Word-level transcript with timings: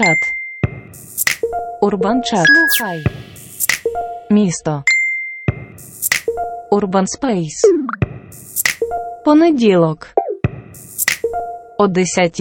Urban 0.00 0.17
Chat. 0.17 0.34
Urban 1.80 2.13
Chat. 2.13 2.46
Слухай. 2.78 3.04
Місто. 4.30 4.84
Urban 6.70 7.06
Space. 7.06 7.62
Понеділок. 9.24 10.06
О 11.78 11.86
10 11.86 12.40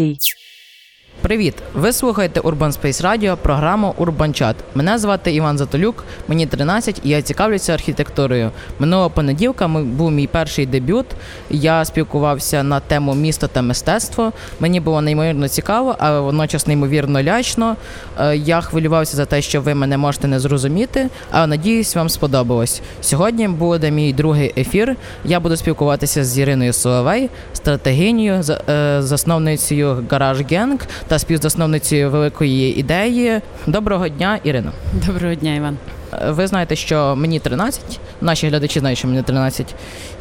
Привіт! 1.30 1.54
Ви 1.74 1.94
слухаєте 1.94 2.40
Urban 2.40 2.82
Space 2.82 3.02
Radio, 3.04 3.36
програму 3.38 3.96
Urban 4.00 4.42
Chat. 4.42 4.54
Мене 4.76 4.98
звати 4.98 5.34
Іван 5.34 5.58
Затолюк, 5.58 6.04
мені 6.28 6.46
13 6.46 7.02
і 7.04 7.10
я 7.10 7.22
цікавлюся 7.22 7.74
архітектурою. 7.74 8.52
Минулого 8.80 9.10
понеділка 9.10 9.68
був 9.68 10.12
мій 10.12 10.28
перший 10.28 10.66
дебют. 10.66 11.06
Я 11.50 11.86
спілкувався 11.86 12.64
на 12.64 12.80
тему 12.80 13.14
місто 13.16 13.48
та 13.48 13.62
мистецтво. 13.62 14.32
Мені 14.60 14.80
було 14.80 15.02
неймовірно 15.02 15.48
цікаво, 15.48 15.96
а 16.00 16.20
водночас 16.20 16.68
неймовірно 16.68 17.24
лячно. 17.24 17.76
Е, 18.20 18.36
Я 18.38 18.62
хвилювався 18.62 19.18
за 19.18 19.26
те, 19.26 19.42
що 19.42 19.62
ви 19.62 19.74
мене 19.76 19.98
можете 19.98 20.28
не 20.28 20.40
зрозуміти, 20.40 21.10
але 21.32 21.48
надіюсь, 21.48 21.96
вам 21.96 22.10
сподобалось. 22.10 22.82
Сьогодні 23.02 23.48
буде 23.48 23.92
мій 23.92 24.14
другий 24.14 24.54
ефір. 24.58 24.96
Я 25.26 25.40
буду 25.40 25.58
спілкуватися 25.58 26.24
з 26.24 26.40
Іриною 26.40 26.74
Соловей, 26.74 27.30
стратегинею, 27.54 28.44
за- 28.44 28.62
е, 28.70 29.02
засновницею 29.02 30.06
Гараж 30.12 30.42
Генг 30.52 30.80
та 31.08 31.19
співзасновницею 31.20 32.10
великої 32.12 32.80
ідеї. 32.80 33.42
Доброго 33.68 34.08
дня, 34.10 34.40
Ірино. 34.44 34.72
Доброго 35.08 35.36
дня, 35.36 35.56
Іван. 35.56 35.78
Е, 36.14 36.32
Ви 36.32 36.48
знаєте, 36.48 36.76
що 36.76 37.16
мені 37.16 37.40
13, 37.40 38.00
наші 38.22 38.48
глядачі 38.48 38.80
знають, 38.80 38.98
що 39.00 39.08
мені 39.08 39.24
13. 39.24 39.76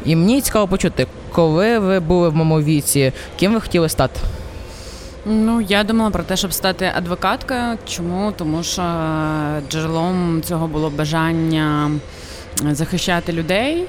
І 0.05 0.15
мені 0.15 0.41
цікаво 0.41 0.67
почути, 0.67 1.07
коли 1.31 1.79
ви 1.79 1.99
були 1.99 2.29
в 2.29 2.35
моєму 2.35 2.61
віці, 2.61 3.11
ким 3.39 3.53
ви 3.53 3.61
хотіли 3.61 3.89
стати? 3.89 4.19
Ну, 5.25 5.61
я 5.61 5.83
думала 5.83 6.09
про 6.09 6.23
те, 6.23 6.37
щоб 6.37 6.53
стати 6.53 6.91
адвокаткою. 6.97 7.77
Чому? 7.87 8.31
Тому 8.37 8.63
що 8.63 8.81
е, 8.81 9.61
джерелом 9.69 10.41
цього 10.41 10.67
було 10.67 10.89
бажання 10.89 11.91
захищати 12.71 13.33
людей. 13.33 13.85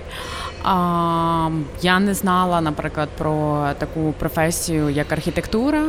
А, 0.63 1.51
я 1.83 1.99
не 1.99 2.15
знала, 2.15 2.61
наприклад, 2.61 3.09
про 3.19 3.67
таку 3.79 4.15
професію, 4.19 4.91
як 4.91 5.13
архітектура. 5.13 5.85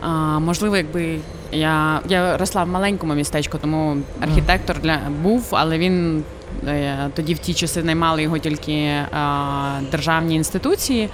А, 0.00 0.38
можливо, 0.38 0.76
якби 0.76 1.18
я, 1.52 2.00
я 2.08 2.36
росла 2.36 2.64
в 2.64 2.68
маленькому 2.68 3.14
містечку, 3.14 3.58
тому 3.58 3.96
архітектор 4.20 4.80
для 4.80 4.98
був, 5.22 5.48
але 5.50 5.78
він 5.78 6.24
е, 6.66 7.10
тоді 7.14 7.34
в 7.34 7.38
ті 7.38 7.54
часи 7.54 7.82
наймали 7.82 8.22
його 8.22 8.38
тільки 8.38 8.90
а, 9.12 9.80
державні 9.90 10.34
інституції. 10.34 11.08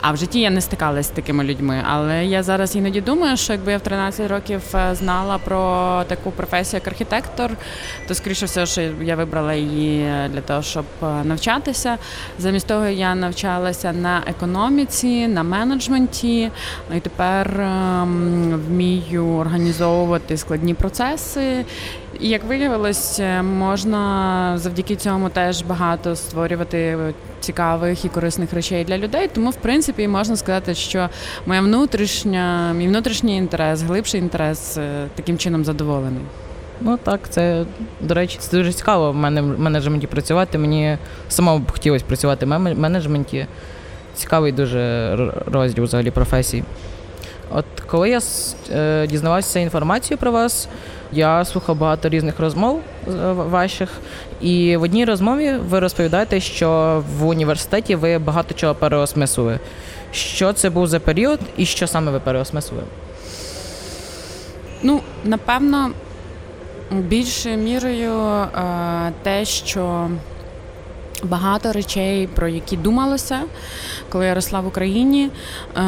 А 0.00 0.12
в 0.12 0.16
житті 0.16 0.40
я 0.40 0.50
не 0.50 0.60
стикалася 0.60 1.08
з 1.08 1.12
такими 1.12 1.44
людьми. 1.44 1.82
Але 1.88 2.24
я 2.24 2.42
зараз 2.42 2.76
іноді 2.76 3.00
думаю, 3.00 3.36
що 3.36 3.52
якби 3.52 3.72
я 3.72 3.78
в 3.78 3.80
13 3.80 4.30
років 4.30 4.62
е, 4.74 4.94
знала 4.94 5.38
про 5.38 6.04
таку 6.08 6.30
професію, 6.30 6.80
як 6.84 6.88
архітектор, 6.88 7.50
то 8.08 8.14
скоріше 8.14 8.46
все, 8.46 8.66
що 8.66 8.80
я 9.02 9.16
вибрала 9.16 9.54
її 9.54 10.10
для 10.32 10.40
того, 10.40 10.62
щоб 10.62 10.84
е, 11.02 11.06
навчатися. 11.24 11.98
Замість 12.38 12.66
того 12.66 12.86
я 12.86 13.14
навчалася 13.14 13.92
на 13.92 14.22
економіці, 14.26 15.28
на 15.28 15.42
менеджменті. 15.42 16.50
Ну 16.90 16.96
і 16.96 17.00
тепер 17.00 17.60
ем, 17.60 18.62
вмію 18.68 19.26
організовувати 19.26 20.36
складні 20.36 20.74
процеси. 20.74 21.64
І 22.20 22.28
як 22.28 22.44
виявилось, 22.44 23.20
е, 23.20 23.42
можна 23.42 24.58
завдяки 24.58 24.96
цьому 24.96 25.28
теж 25.28 25.62
багато 25.62 26.16
створювати 26.16 26.98
цікавих 27.40 28.04
і 28.04 28.08
корисних 28.08 28.52
речей 28.52 28.84
для 28.84 28.98
людей. 28.98 29.28
Тому, 29.34 29.50
в 29.50 29.56
принципі, 29.56 29.89
можна 30.08 30.36
сказати, 30.36 30.74
що 30.74 31.08
моя 31.46 31.60
внутрішня, 31.60 32.72
мій 32.72 32.88
внутрішній 32.88 33.36
інтерес, 33.36 33.82
глибший 33.82 34.20
інтерес 34.20 34.76
е, 34.76 35.06
таким 35.14 35.38
чином 35.38 35.64
задоволений. 35.64 36.22
Ну 36.80 36.98
так, 37.02 37.20
це, 37.30 37.64
до 38.00 38.14
речі, 38.14 38.36
це 38.40 38.56
дуже 38.56 38.72
цікаво 38.72 39.12
в 39.12 39.14
мене 39.14 39.42
в 39.42 39.60
менеджменті 39.60 40.06
працювати. 40.06 40.58
Мені 40.58 40.98
сама 41.28 41.58
б 41.58 41.72
хотілося 41.72 42.04
працювати 42.04 42.46
в 42.46 42.48
менеджменті. 42.58 43.46
Цікавий 44.14 44.52
дуже 44.52 45.16
розділ 45.46 45.84
взагалі 45.84 46.10
професій. 46.10 46.64
Коли 47.90 48.10
я 48.10 48.20
е, 48.70 49.06
дізнавався 49.06 49.58
інформацію 49.60 50.18
про 50.18 50.32
вас, 50.32 50.68
я 51.12 51.44
слухав 51.44 51.76
багато 51.76 52.08
різних 52.08 52.40
розмов 52.40 52.80
е, 53.08 53.10
ваших. 53.32 53.90
І 54.40 54.76
в 54.76 54.82
одній 54.82 55.04
розмові 55.04 55.52
ви 55.68 55.80
розповідаєте, 55.80 56.40
що 56.40 57.02
в 57.18 57.26
університеті 57.26 57.94
ви 57.94 58.18
багато 58.18 58.54
чого 58.54 58.74
переосмислили. 58.74 59.58
Що 60.12 60.52
це 60.52 60.70
був 60.70 60.86
за 60.86 61.00
період 61.00 61.40
і 61.56 61.66
що 61.66 61.86
саме 61.86 62.10
ви 62.12 62.20
переосмислили? 62.20 62.84
Ну, 64.82 65.00
напевно, 65.24 65.90
більшою 66.90 67.56
мірою 67.56 68.12
е, 68.22 69.12
те, 69.22 69.44
що 69.44 70.10
багато 71.24 71.72
речей, 71.72 72.26
про 72.26 72.48
які 72.48 72.76
думалося, 72.76 73.40
коли 74.08 74.26
я 74.26 74.34
росла 74.34 74.60
в 74.60 74.66
Україні, 74.66 75.30
е, 75.76 75.80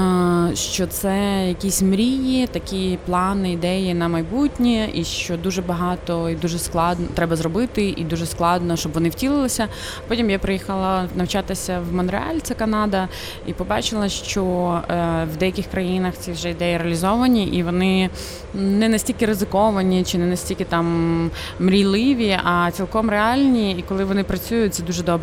що 0.54 0.87
це 0.87 1.44
якісь 1.48 1.82
мрії, 1.82 2.47
такі 2.47 2.98
плани, 3.06 3.53
ідеї 3.53 3.94
на 3.94 4.09
майбутнє, 4.09 4.88
і 4.94 5.04
що 5.04 5.37
дуже 5.37 5.62
багато 5.62 6.31
і 6.31 6.34
дуже 6.34 6.59
складно 6.59 7.06
треба 7.15 7.37
зробити, 7.37 7.94
і 7.97 8.04
дуже 8.04 8.26
складно, 8.26 8.76
щоб 8.76 8.93
вони 8.93 9.09
втілилися. 9.09 9.69
Потім 10.09 10.31
я 10.31 10.38
приїхала 10.38 11.04
навчатися 11.15 11.81
в 11.91 11.94
Монреаль, 11.94 12.38
це 12.43 12.54
Канада, 12.54 13.09
і 13.47 13.53
побачила, 13.53 14.09
що 14.09 14.44
е, 14.91 15.26
в 15.34 15.37
деяких 15.37 15.66
країнах 15.66 16.14
ці 16.19 16.32
вже 16.32 16.50
ідеї 16.50 16.78
реалізовані, 16.78 17.47
і 17.47 17.62
вони 17.62 18.10
не 18.54 18.88
настільки 18.88 19.26
ризиковані 19.26 20.04
чи 20.04 20.19
не 20.19 20.26
настільки 20.26 20.64
там 20.64 21.31
мрійливі, 21.59 22.38
а 22.44 22.70
цілком 22.70 23.10
реальні. 23.10 23.72
І 23.72 23.82
коли 23.82 24.04
вони 24.04 24.25
працюють, 24.25 24.75
це 24.75 24.82
дуже 24.82 25.03
добре 25.03 25.22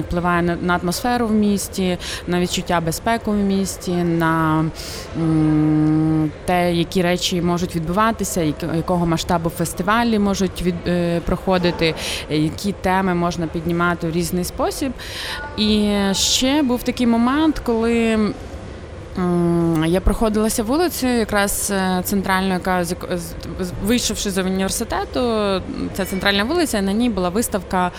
впливає 0.00 0.42
на, 0.42 0.56
на 0.56 0.76
атмосферу 0.82 1.26
в 1.26 1.32
місті, 1.32 1.98
на 2.26 2.40
відчуття 2.40 2.80
безпеки 2.80 3.30
в 3.30 3.34
місті, 3.34 3.92
на 3.92 4.64
те, 6.44 6.74
які 6.74 7.02
речі 7.02 7.42
можуть 7.42 7.76
відбуватися, 7.76 8.54
якого 8.76 9.06
масштабу 9.06 9.50
фестивалі 9.50 10.18
можуть 10.18 10.62
від, 10.62 10.74
е, 10.86 11.20
проходити, 11.20 11.94
які 12.30 12.72
теми 12.72 13.14
можна 13.14 13.46
піднімати 13.46 14.08
в 14.08 14.10
різний 14.10 14.44
спосіб. 14.44 14.92
І 15.56 15.92
ще 16.12 16.62
був 16.62 16.82
такий 16.82 17.06
момент, 17.06 17.58
коли. 17.58 18.18
Я 19.86 20.00
проходилася 20.00 20.62
вулицею, 20.62 21.18
якраз 21.18 21.72
е, 21.74 22.02
центральною, 22.04 22.52
яка 22.52 22.84
вийшовши 23.84 24.30
з 24.30 24.38
університету, 24.38 25.20
це 25.92 26.04
центральна 26.04 26.44
вулиця, 26.44 26.82
на 26.82 26.92
ній 26.92 27.10
була 27.10 27.28
виставка 27.28 27.90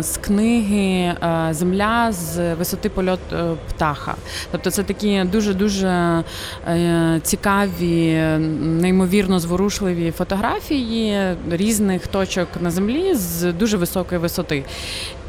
з 0.00 0.16
книги 0.16 1.14
Земля 1.50 2.12
з 2.12 2.54
висоти 2.54 2.88
польот 2.88 3.20
е, 3.32 3.54
птаха. 3.68 4.14
Тобто 4.50 4.70
це 4.70 4.82
такі 4.82 5.24
дуже 5.24 5.54
дуже 5.54 6.24
е, 6.68 7.20
цікаві, 7.22 8.14
неймовірно 8.60 9.38
зворушливі 9.38 10.10
фотографії 10.10 11.36
різних 11.50 12.06
точок 12.06 12.48
на 12.60 12.70
землі 12.70 13.14
з 13.14 13.52
дуже 13.52 13.76
високої 13.76 14.20
висоти. 14.20 14.64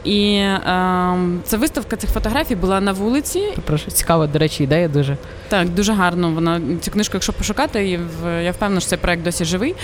І 0.03 0.33
е, 0.33 0.61
ця 1.43 1.57
виставка 1.57 1.95
цих 1.95 2.09
фотографій 2.09 2.55
була 2.55 2.81
на 2.81 2.91
вулиці, 2.91 3.43
Прошу, 3.65 3.91
цікава, 3.91 4.27
до 4.27 4.39
речі, 4.39 4.63
ідея 4.63 4.87
дуже. 4.87 5.17
так, 5.49 5.69
дуже 5.69 5.93
гарно. 5.93 6.31
Вона 6.31 6.61
цю 6.81 6.91
книжку, 6.91 7.11
якщо 7.15 7.33
пошукати, 7.33 7.89
і 7.89 7.97
в- 7.97 8.43
я 8.43 8.51
впевнена, 8.51 8.81
що 8.81 8.89
цей 8.89 8.97
проект 8.97 9.23
досі 9.23 9.45
живий. 9.45 9.75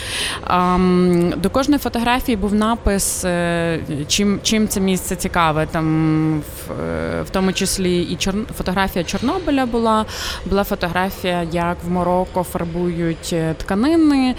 Ам, 0.48 1.34
До 1.38 1.50
кожної 1.50 1.80
фотографії 1.80 2.36
був 2.36 2.53
напис, 2.53 3.26
е, 3.26 3.80
чим, 4.08 4.40
чим 4.44 4.68
це 4.68 4.80
місце 4.80 5.16
цікаве. 5.16 5.66
Там 5.72 6.40
в, 6.40 6.72
е, 6.82 7.22
в 7.22 7.30
тому 7.30 7.53
числі 7.53 8.02
і 8.02 8.16
чор... 8.16 8.36
фотографія 8.58 9.06
Чорнобиля 9.06 9.66
була, 9.66 10.06
була 10.46 10.64
фотографія, 10.64 11.44
як 11.52 11.78
в 11.88 11.92
Марокко 11.92 12.44
фарбують 12.44 13.30
е, 13.34 13.53
тканини. 13.58 14.35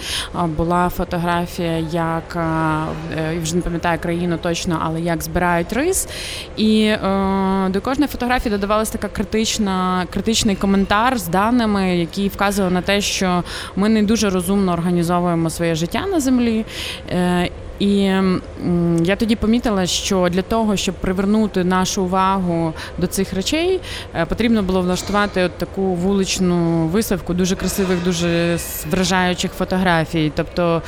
Була 0.57 0.89
фотографія, 0.89 1.77
як 1.91 2.35
е, 2.35 3.33
я 3.35 3.41
вже 3.41 3.55
не 3.55 3.61
пам'ятаю 3.61 3.99
країну 3.99 4.37
точно, 4.41 4.81
але 4.83 5.01
як 5.01 5.23
збирають 5.23 5.66
рис. 5.73 6.07
І 6.57 6.81
е, 6.81 6.99
до 7.69 7.81
кожної 7.81 8.07
фотографії 8.07 8.51
додавалася 8.51 8.91
така 8.91 9.07
критична, 9.07 10.07
критичний 10.13 10.55
коментар 10.55 11.17
з 11.17 11.27
даними, 11.27 11.97
який 11.97 12.27
вказував 12.27 12.71
на 12.71 12.81
те, 12.81 13.01
що 13.01 13.43
ми 13.75 13.89
не 13.89 14.03
дуже 14.03 14.29
розумно 14.29 14.73
організовуємо 14.73 15.49
своє 15.49 15.75
життя 15.75 16.05
на 16.05 16.19
землі. 16.19 16.65
Е, 17.09 17.49
і 17.79 17.95
я 19.03 19.15
тоді 19.17 19.35
помітила, 19.35 19.85
що 19.85 20.29
для 20.29 20.41
того, 20.41 20.75
щоб 20.75 20.95
привернути 20.95 21.63
нашу 21.63 22.03
увагу 22.03 22.73
до 22.97 23.07
цих 23.07 23.33
речей, 23.33 23.79
е, 24.15 24.25
потрібно 24.25 24.63
було 24.63 24.81
влаштувати 24.81 25.43
от 25.43 25.51
таку 25.57 25.81
вуличну 25.81 26.87
виставку 26.87 27.33
дуже 27.33 27.55
красивих, 27.55 28.03
дуже 28.03 28.57
вражаючих 28.91 29.51
фотографій. 29.51 30.31
Тобто 30.35 30.81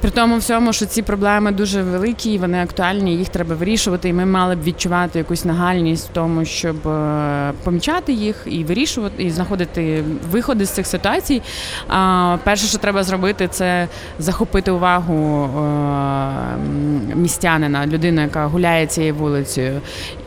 При 0.00 0.10
тому 0.10 0.38
всьому, 0.38 0.72
що 0.72 0.86
ці 0.86 1.02
проблеми 1.02 1.52
дуже 1.52 1.82
великі, 1.82 2.38
вони 2.38 2.62
актуальні, 2.62 3.16
їх 3.16 3.28
треба 3.28 3.54
вирішувати, 3.54 4.08
і 4.08 4.12
ми 4.12 4.26
мали 4.26 4.56
б 4.56 4.62
відчувати 4.62 5.18
якусь 5.18 5.44
нагальність 5.44 6.08
в 6.08 6.12
тому, 6.12 6.44
щоб 6.44 6.88
е, 6.88 7.52
помічати 7.64 8.12
їх 8.12 8.36
і 8.46 8.64
вирішувати, 8.64 9.22
і 9.22 9.30
знаходити 9.30 10.04
виходи 10.30 10.64
з 10.64 10.70
цих 10.70 10.86
ситуацій. 10.86 11.42
А 11.88 12.36
перше, 12.44 12.66
що 12.66 12.78
треба 12.78 13.02
зробити, 13.02 13.48
це 13.48 13.88
захопити 14.18 14.70
увагу 14.70 15.44
е, 15.44 17.16
містянина, 17.16 17.86
людини, 17.86 18.22
яка 18.22 18.46
гуляє 18.46 18.86
цією 18.86 19.14
вулицею. 19.14 19.80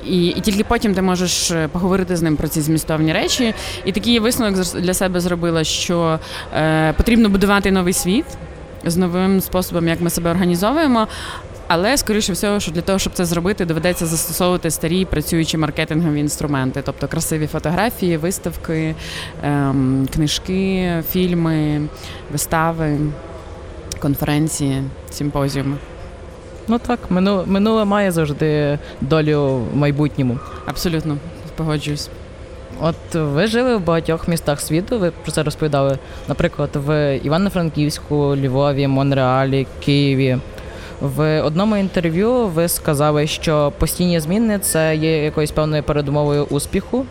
І 0.05 0.27
і 0.27 0.41
тільки 0.41 0.63
потім 0.63 0.93
ти 0.93 1.01
можеш 1.01 1.51
е, 1.51 1.67
поговорити 1.67 2.15
з 2.15 2.21
ним 2.21 2.35
про 2.35 2.47
ці 2.47 2.61
змістовні 2.61 3.13
речі. 3.13 3.53
І 3.85 3.91
такий 3.91 4.19
висновок 4.19 4.55
для 4.75 4.93
себе 4.93 5.19
зробила, 5.19 5.63
що 5.63 6.19
е, 6.55 6.93
потрібно 6.93 7.29
будувати 7.29 7.71
новий 7.71 7.93
світ 7.93 8.25
з 8.85 8.97
новим 8.97 9.41
способом, 9.41 9.87
як 9.87 10.01
ми 10.01 10.09
себе 10.09 10.31
організовуємо. 10.31 11.07
Але 11.67 11.97
скоріше 11.97 12.33
всього, 12.33 12.59
що 12.59 12.71
для 12.71 12.81
того, 12.81 12.99
щоб 12.99 13.13
це 13.13 13.25
зробити, 13.25 13.65
доведеться 13.65 14.05
застосовувати 14.05 14.71
старі 14.71 15.05
працюючі 15.05 15.57
маркетингові 15.57 16.19
інструменти, 16.19 16.81
тобто 16.85 17.07
красиві 17.07 17.47
фотографії, 17.47 18.17
виставки, 18.17 18.95
ем, 19.43 20.07
книжки, 20.13 21.03
фільми, 21.11 21.81
вистави, 22.31 22.97
конференції, 23.99 24.83
симпозіуми. 25.11 25.77
Ну 26.67 26.79
так, 26.79 26.99
минуле, 27.09 27.43
минуле 27.45 27.85
має 27.85 28.11
завжди 28.11 28.79
долю 29.01 29.61
в 29.73 29.77
майбутньому. 29.77 30.39
Абсолютно 30.65 31.17
погоджуюсь. 31.55 32.09
От 32.83 33.15
ви 33.15 33.47
жили 33.47 33.75
в 33.75 33.85
багатьох 33.85 34.27
містах 34.27 34.61
світу, 34.61 34.99
ви 34.99 35.11
про 35.11 35.31
це 35.31 35.43
розповідали, 35.43 35.97
наприклад, 36.27 36.69
в 36.73 37.17
Івано-Франківську, 37.23 38.35
Львові, 38.35 38.87
Монреалі, 38.87 39.67
Києві. 39.85 40.37
В 41.01 41.41
одному 41.41 41.77
інтерв'ю 41.77 42.47
ви 42.47 42.67
сказали, 42.67 43.27
що 43.27 43.73
постійні 43.79 44.19
зміни 44.19 44.59
це 44.59 44.95
є 44.95 45.23
якоюсь 45.23 45.51
певною 45.51 45.83
передумовою 45.83 46.43
успіху. 46.49 47.05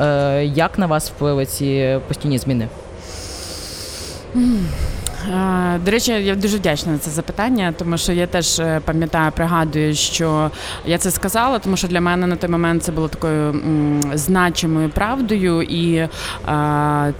Е, 0.00 0.44
Як 0.44 0.78
на 0.78 0.86
вас 0.86 1.10
впливи 1.10 1.46
ці 1.46 1.98
постійні 2.08 2.38
зміни? 2.38 2.68
До 5.84 5.90
речі, 5.90 6.12
я 6.12 6.34
дуже 6.34 6.56
вдячна 6.56 6.92
на 6.92 6.98
це 6.98 7.10
запитання, 7.10 7.74
тому 7.78 7.98
що 7.98 8.12
я 8.12 8.26
теж 8.26 8.58
е, 8.60 8.80
пам'ятаю, 8.84 9.32
пригадую, 9.32 9.94
що 9.94 10.50
я 10.86 10.98
це 10.98 11.10
сказала, 11.10 11.58
тому 11.58 11.76
що 11.76 11.88
для 11.88 12.00
мене 12.00 12.26
на 12.26 12.36
той 12.36 12.50
момент 12.50 12.82
це 12.82 12.92
було 12.92 13.08
такою 13.08 13.54
значимою 14.14 14.88
правдою, 14.88 15.62
і 15.62 16.08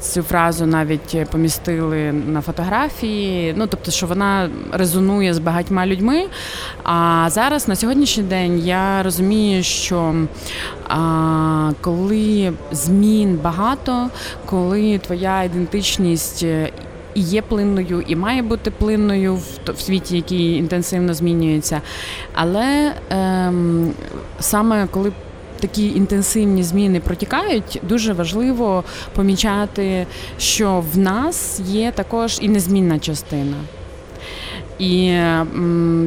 цю 0.01 0.23
фразу 0.23 0.67
навіть 0.67 1.31
помістили 1.31 2.13
на 2.13 2.41
фотографії. 2.41 3.55
Ну 3.57 3.67
тобто, 3.67 3.91
що 3.91 4.07
вона 4.07 4.51
резонує 4.73 5.35
з 5.35 5.39
багатьма 5.39 5.87
людьми. 5.87 6.25
А 6.83 7.27
зараз 7.31 7.69
на 7.69 7.77
сьогоднішній 7.77 8.23
день 8.23 8.59
я 8.59 9.03
розумію, 9.03 9.63
що 9.63 10.15
коли 11.81 12.53
змін 12.73 13.39
багато, 13.43 14.09
коли 14.47 14.99
твоя 14.99 15.43
ідентичність 15.43 16.47
і 17.15 17.21
є 17.21 17.43
плинною, 17.43 18.01
і 18.07 18.17
має 18.17 18.43
бути 18.43 18.71
плинною 18.71 19.35
в, 19.35 19.73
в 19.73 19.81
світі, 19.81 20.17
який 20.17 20.57
інтенсивно 20.57 21.15
змінюється. 21.15 21.81
Але 22.35 22.95
ем, 23.11 23.93
саме 24.41 24.87
коли 24.91 25.13
такі 25.61 25.89
інтенсивні 25.89 26.63
зміни 26.63 27.01
протікають, 27.01 27.81
дуже 27.83 28.13
важливо 28.13 28.85
помічати, 29.15 30.07
що 30.39 30.85
в 30.95 30.99
нас 30.99 31.61
є 31.61 31.93
також 31.93 32.39
і 32.43 32.49
незмінна 32.49 32.99
частина. 32.99 33.57
І 34.79 35.19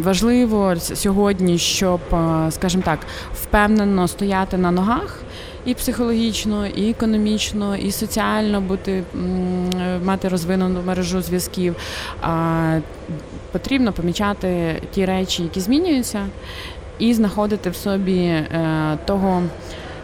важливо 0.03 0.75
сьогодні, 0.79 1.57
щоб, 1.57 1.99
е, 2.13 2.51
скажімо 2.51 2.83
так, 2.85 2.99
впевнено 3.35 4.07
стояти 4.07 4.57
на 4.57 4.71
ногах 4.71 5.23
і 5.67 5.73
психологічно, 5.73 6.67
і 6.67 6.89
економічно, 6.89 7.75
і 7.75 7.91
соціально 7.91 8.61
бути 8.61 9.03
мати 10.03 10.27
розвинену 10.27 10.81
мережу 10.85 11.21
зв'язків. 11.21 11.75
А 12.21 12.79
потрібно 13.51 13.93
помічати 13.93 14.81
ті 14.91 15.05
речі, 15.05 15.43
які 15.43 15.59
змінюються, 15.59 16.25
і 16.99 17.13
знаходити 17.13 17.69
в 17.69 17.75
собі 17.75 18.17
е, 18.19 18.97
того 19.05 19.43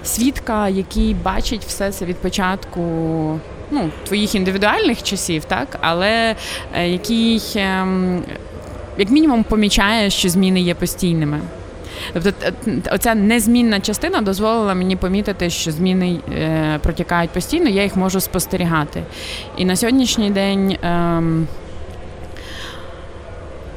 свідка, 0.04 0.70
який 0.70 1.14
бачить 1.14 1.64
все 1.68 1.92
це 1.92 2.06
від 2.06 2.16
початку. 2.16 2.82
Ну, 3.72 3.90
твоїх 4.06 4.36
індивідуальних 4.36 5.04
часів, 5.04 5.46
так, 5.46 5.78
але 5.82 6.36
е, 6.76 6.90
який, 6.90 7.42
ем, 7.56 8.24
як 8.98 9.10
мінімум, 9.10 9.44
помічає, 9.44 10.10
що 10.10 10.30
зміни 10.30 10.62
є 10.62 10.76
постійними. 10.76 11.40
Тобто 12.14 12.32
оця 12.92 13.16
незмінна 13.16 13.80
частина 13.80 14.22
дозволила 14.22 14.74
мені 14.74 14.96
помітити, 14.96 15.50
що 15.50 15.72
зміни 15.72 16.20
е, 16.32 16.80
протікають 16.84 17.32
постійно, 17.32 17.70
я 17.70 17.84
їх 17.84 17.96
можу 17.96 18.20
спостерігати. 18.20 19.04
І 19.58 19.66
на 19.66 19.76
сьогоднішній 19.76 20.30
день 20.30 20.72
е, 20.72 21.22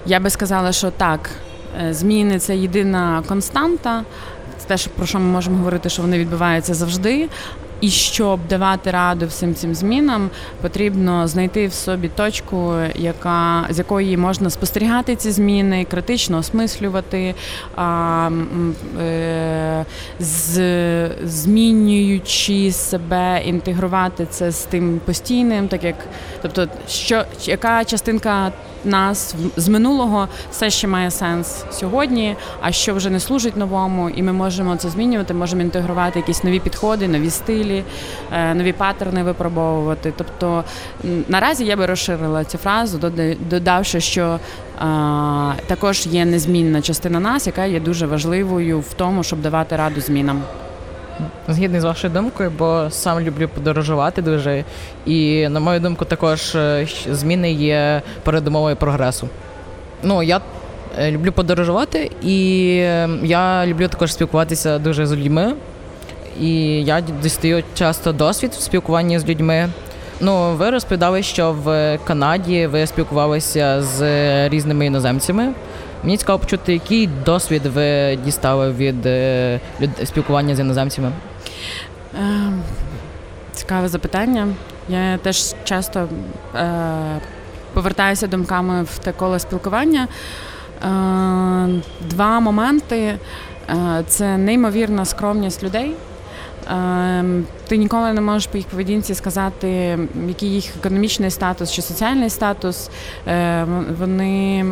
я 0.07 0.21
би 0.21 0.31
сказала, 0.31 0.73
що 0.73 0.91
так, 0.91 1.31
е, 1.83 1.95
зміни 1.95 2.39
це 2.39 2.57
єдина 2.57 3.23
константа. 3.29 4.05
Це 4.59 4.77
те, 4.77 4.91
про 4.97 5.07
що 5.07 5.19
ми 5.19 5.25
можемо 5.25 5.57
говорити, 5.59 5.89
що 5.89 6.03
вони 6.03 6.19
відбуваються 6.19 6.75
завжди. 6.75 7.29
І 7.81 7.91
щоб 7.91 8.41
давати 8.49 8.91
раду 8.91 9.27
всім 9.27 9.55
цим 9.55 9.75
змінам, 9.75 10.31
потрібно 10.63 11.29
знайти 11.29 11.67
в 11.67 11.73
собі 11.73 12.09
точку, 12.09 12.75
яка 12.95 13.67
з 13.71 13.79
якої 13.79 14.17
можна 14.17 14.51
спостерігати 14.51 15.17
ці 15.17 15.31
зміни, 15.31 15.85
критично 15.85 16.39
осмислювати, 16.39 17.35
а, 17.77 18.31
е, 19.01 19.85
з, 20.21 20.61
змінюючи 21.25 22.73
себе, 22.73 23.43
інтегрувати 23.45 24.27
це 24.31 24.51
з 24.51 24.63
тим 24.63 25.01
постійним, 25.05 25.69
так 25.69 25.85
як 25.85 25.97
тобто, 26.43 26.69
що 26.89 27.25
яка 27.45 27.85
частинка 27.85 28.53
нас 28.85 29.35
з 29.57 29.69
минулого 29.69 30.29
все 30.51 30.71
ще 30.71 30.89
має 30.89 31.11
сенс 31.11 31.65
сьогодні, 31.71 32.37
а 32.61 32.73
що 32.73 32.95
вже 32.95 33.11
не 33.11 33.21
служить 33.21 33.57
новому, 33.57 34.11
і 34.11 34.23
ми 34.23 34.33
можемо 34.33 34.77
це 34.77 34.89
змінювати, 34.89 35.35
можемо 35.35 35.63
інтегрувати 35.63 36.19
якісь 36.19 36.45
нові 36.45 36.61
підходи, 36.61 37.09
нові 37.09 37.31
стилі, 37.31 37.85
е, 38.33 38.55
нові 38.55 38.73
паттерни 38.73 39.23
випробовувати. 39.23 40.13
Тобто 40.17 40.65
наразі 41.29 41.65
я 41.65 41.77
би 41.77 41.87
розширила 41.87 42.45
цю 42.45 42.59
фразу, 42.59 42.99
додавши, 43.51 44.01
що 44.01 44.39
а, 44.79 45.53
також 45.67 46.07
є 46.07 46.25
незмінна 46.25 46.83
частина 46.83 47.21
нас, 47.21 47.47
яка 47.47 47.65
є 47.65 47.81
дуже 47.81 48.07
важливою 48.07 48.81
в 48.81 48.95
тому, 48.95 49.23
щоб 49.23 49.41
давати 49.41 49.77
раду 49.77 50.01
змінам. 50.01 50.43
Згідний 51.49 51.81
з 51.81 51.85
вашою 51.85 52.13
думкою, 52.13 52.53
бо 52.59 52.87
сам 52.91 53.21
люблю 53.21 53.49
подорожувати 53.49 54.23
дуже. 54.23 54.65
І, 55.07 55.49
на 55.49 55.61
мою 55.61 55.81
думку, 55.81 56.05
також 56.05 56.55
е, 56.55 56.87
зміни 57.11 57.53
є 57.53 58.03
передумовою 58.23 58.77
прогресу. 58.77 59.29
Ну, 60.03 60.23
я 60.23 60.41
е, 60.99 61.11
люблю 61.11 61.33
подорожувати, 61.33 62.11
і 62.23 62.79
ем, 62.85 63.21
я 63.23 63.67
люблю 63.67 63.89
також 63.89 64.13
спілкуватися 64.13 64.79
дуже 64.79 65.07
з 65.07 65.13
людьми. 65.13 65.55
І 66.41 66.83
я 66.85 67.01
дістаю 67.01 67.63
часто 67.75 68.13
досвід 68.13 68.51
в 68.53 68.61
спілкуванні 68.61 69.19
з 69.19 69.29
людьми. 69.29 69.69
Ну, 70.21 70.55
ви 70.55 70.71
розповідали, 70.71 71.23
що 71.23 71.53
в 71.53 71.99
Канаді 72.05 72.67
ви 72.67 72.87
спілкувалися 72.87 73.83
з 73.83 74.03
різними 74.49 74.87
іноземцями. 74.87 75.53
Мені 76.03 76.17
цікаво 76.17 76.39
почути, 76.39 76.73
який 76.73 77.07
досвід 77.07 77.67
ви 77.67 78.17
дістали 78.25 78.73
від 78.73 79.07
е, 79.07 79.61
спілкування 80.05 80.55
з 80.55 80.61
іноземцями? 80.61 81.13
Е, 82.15 82.53
цікаве 83.53 83.89
запитання. 83.89 84.49
Я 84.89 85.19
теж 85.19 85.55
часто 85.65 86.09
е, 86.55 86.71
повертаюся 87.73 88.27
думками 88.27 88.83
в 88.83 88.99
те 88.99 89.13
коло 89.13 89.39
спілкування. 89.39 90.09
Е, 90.85 90.89
Два 92.01 92.41
моменти 92.41 93.19
е, 93.71 94.05
це 94.07 94.39
неймовірна 94.39 95.05
скромність 95.05 95.63
людей. 95.63 95.95
Ем, 96.71 97.45
ти 97.69 97.77
ніколи 97.77 98.13
не 98.13 98.21
можеш 98.21 98.47
по 98.47 98.59
їх 98.59 98.67
поведінці 98.67 99.15
сказати, 99.15 99.99
який 100.29 100.51
їх 100.51 100.77
економічний 100.77 101.31
статус 101.31 101.73
чи 101.73 101.83
соціальний 101.83 102.31
статус. 102.31 102.91
Ем, 103.27 103.87
вони 103.99 104.65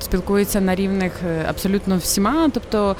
спілкуються 0.00 0.60
на 0.60 0.74
рівних 0.74 1.12
е, 1.28 1.44
абсолютно 1.48 1.96
всіма. 1.96 2.50
Тобто 2.54 2.96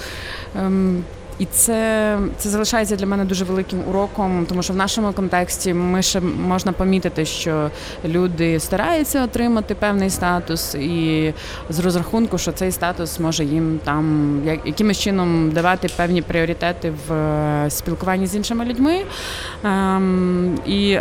ем, 0.61 1.05
і 1.43 1.47
це 1.51 2.19
це 2.37 2.49
залишається 2.49 2.97
для 2.97 3.07
мене 3.07 3.25
дуже 3.25 3.45
великим 3.45 3.79
уроком, 3.89 4.47
тому 4.49 4.63
що 4.63 4.73
в 4.73 4.77
нашому 4.77 5.13
контексті 5.13 5.75
ми 5.75 6.03
ще 6.03 6.21
можна 6.21 6.73
помітити, 6.73 7.25
що 7.25 7.71
люди 8.05 8.61
стараються 8.61 9.25
отримати 9.25 9.75
певний 9.75 10.11
статус, 10.11 10.75
і 10.75 11.35
з 11.69 11.79
розрахунку, 11.79 12.39
що 12.39 12.53
цей 12.53 12.73
статус 12.73 13.21
може 13.21 13.45
їм 13.45 13.81
там 13.85 14.37
якимось 14.65 14.99
чином 14.99 15.51
давати 15.51 15.89
певні 15.97 16.23
пріоритети 16.23 16.93
в 17.09 17.13
е, 17.13 17.71
спілкуванні 17.71 18.27
з 18.27 18.37
іншими 18.37 18.65
людьми. 18.65 19.05
Ем, 19.65 20.59
і 20.67 20.99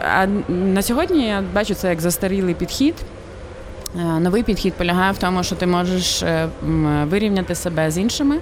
на 0.50 0.82
сьогодні 0.82 1.28
я 1.28 1.44
бачу 1.54 1.74
це 1.74 1.90
як 1.90 2.02
застарілий 2.02 2.54
підхід. 2.54 2.96
Е, 4.00 4.20
Новий 4.20 4.44
підхід 4.44 4.74
полягає 4.74 5.12
в 5.12 5.18
тому, 5.18 5.44
що 5.44 5.56
ти 5.56 5.68
можеш 5.68 6.24
е, 6.24 6.48
вирівняти 7.04 7.56
себе 7.56 7.92
з 7.92 7.98
іншими, 7.98 8.38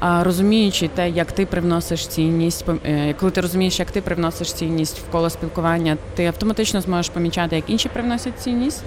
розуміючи 0.00 0.88
те, 0.88 1.10
як 1.10 1.32
ти 1.32 1.46
привносиш 1.46 2.06
цінність, 2.06 2.64
е, 2.84 3.14
коли 3.20 3.32
ти 3.32 3.40
розумієш, 3.40 3.78
як 3.78 3.90
ти 3.90 4.00
привносиш 4.00 4.52
цінність 4.52 4.98
в 4.98 5.12
коло 5.12 5.30
спілкування, 5.30 5.96
ти 6.14 6.26
автоматично 6.26 6.80
зможеш 6.80 7.08
помічати, 7.08 7.56
як 7.56 7.70
інші 7.70 7.88
привносять 7.88 8.40
цінність. 8.40 8.82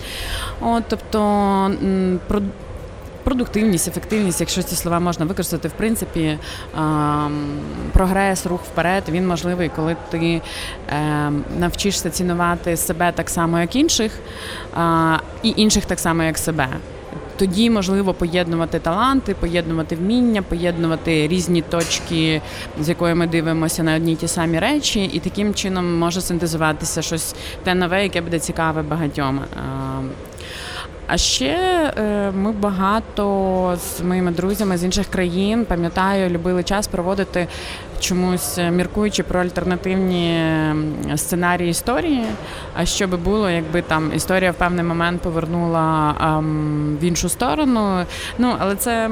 От, 0.62 0.84
тобто 0.88 1.20
Продуктивність, 3.30 3.88
ефективність, 3.88 4.40
якщо 4.40 4.64
ці 4.64 4.76
слова 4.76 5.00
можна 5.00 5.26
використати, 5.26 5.68
в 5.68 5.72
принципі, 5.72 6.38
прогрес, 7.94 8.46
рух 8.46 8.62
вперед, 8.64 9.04
він 9.10 9.28
можливий, 9.28 9.72
коли 9.76 9.96
ти 10.12 10.42
ем, 10.88 11.44
навчишся 11.60 12.10
цінувати 12.10 12.78
себе 12.78 13.12
так 13.12 13.30
само, 13.30 13.60
як 13.60 13.76
інших, 13.76 14.12
і 15.44 15.54
інших 15.56 15.86
так 15.86 16.00
само, 16.00 16.24
як 16.24 16.38
себе. 16.38 16.68
Тоді 17.38 17.70
можливо 17.70 18.14
поєднувати 18.14 18.80
таланти, 18.80 19.34
поєднувати 19.34 19.96
вміння, 19.96 20.42
поєднувати 20.42 21.28
різні 21.28 21.62
точки, 21.62 22.42
з 22.82 22.90
якої 22.90 23.16
ми 23.16 23.28
дивимося 23.28 23.84
на 23.84 23.96
одні 23.96 24.14
й 24.14 24.16
ті 24.16 24.28
самі 24.28 24.60
речі, 24.60 25.04
і 25.04 25.20
таким 25.20 25.54
чином 25.54 25.98
може 25.98 26.22
синтезуватися 26.22 27.02
щось 27.02 27.36
те 27.64 27.76
нове, 27.76 28.04
яке 28.04 28.22
буде 28.22 28.40
цікаве 28.40 28.82
багатьом. 28.82 29.40
А 31.12 31.18
ще 31.18 31.46
е, 31.98 32.32
ми 32.32 32.52
багато 32.52 33.78
з 33.78 34.02
моїми 34.02 34.32
друзями 34.32 34.78
з 34.78 34.84
інших 34.84 35.08
країн, 35.08 35.66
пам'ятаю, 35.66 36.30
любили 36.30 36.64
час 36.64 36.88
проводити 36.88 37.48
чомусь 38.00 38.58
е, 38.58 38.72
міркуючи 38.72 39.24
про 39.24 39.40
альтернативні 39.40 40.46
сценарії 41.16 41.70
історії. 41.70 42.26
А 42.76 42.86
що 42.86 43.08
би 43.08 43.18
було, 43.18 43.50
якби 43.50 43.82
там 43.82 44.12
історія 44.16 44.52
в 44.52 44.56
певний 44.56 44.86
момент 44.86 45.22
повернула 45.22 46.16
в 47.02 47.04
іншу 47.04 47.30
сторону. 47.30 48.06
Ну, 48.38 48.56
але 48.60 48.76
це. 48.76 49.10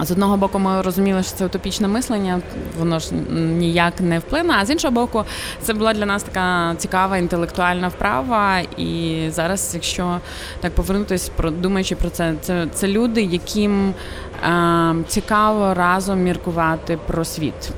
З 0.00 0.10
одного 0.10 0.36
боку, 0.36 0.58
ми 0.58 0.82
розуміли, 0.82 1.22
що 1.22 1.36
це 1.36 1.46
утопічне 1.46 1.88
мислення, 1.88 2.40
воно 2.78 2.98
ж 2.98 3.14
ніяк 3.34 4.00
не 4.00 4.18
вплине. 4.18 4.54
А 4.60 4.64
з 4.64 4.70
іншого 4.70 4.94
боку, 4.94 5.24
це 5.62 5.74
була 5.74 5.94
для 5.94 6.06
нас 6.06 6.22
така 6.22 6.74
цікава 6.78 7.18
інтелектуальна 7.18 7.88
вправа. 7.88 8.58
І 8.76 9.22
зараз, 9.30 9.70
якщо 9.74 10.20
так 10.60 10.72
повернутися, 10.74 11.30
думаючи 11.50 11.96
про 11.96 12.10
це, 12.10 12.34
це, 12.40 12.66
це 12.72 12.88
люди, 12.88 13.22
яким 13.22 13.94
е, 14.44 14.94
цікаво 15.08 15.74
разом 15.74 16.22
міркувати 16.22 16.98
про 17.06 17.24
світ. 17.24 17.72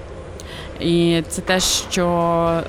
І 0.80 1.23
це 1.28 1.42
те, 1.42 1.61
що 1.61 2.06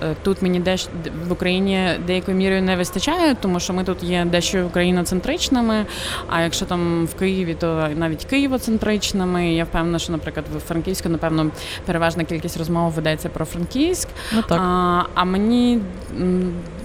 е, 0.03 0.15
тут 0.23 0.41
мені 0.41 0.59
деш 0.59 0.87
в 1.27 1.31
Україні 1.31 1.89
деякою 2.07 2.37
мірою 2.37 2.61
не 2.61 2.75
вистачає, 2.75 3.35
тому 3.41 3.59
що 3.59 3.73
ми 3.73 3.83
тут 3.83 4.03
є 4.03 4.25
дещо 4.25 4.65
україноцентричними. 4.65 5.85
А 6.29 6.41
якщо 6.41 6.65
там 6.65 7.05
в 7.05 7.15
Києві, 7.15 7.55
то 7.59 7.89
навіть 7.95 8.25
києвоцентричними. 8.25 9.53
Я 9.53 9.63
впевнена, 9.63 9.99
що, 9.99 10.11
наприклад, 10.11 10.45
в 10.55 10.59
Франківську, 10.59 11.09
напевно, 11.09 11.51
переважна 11.85 12.23
кількість 12.23 12.57
розмов 12.57 12.91
ведеться 12.91 13.29
про 13.29 13.45
Франківськ. 13.45 14.07
Ну 14.35 14.41
так. 14.41 14.61
А, 14.61 15.03
а 15.13 15.23
мені 15.23 15.79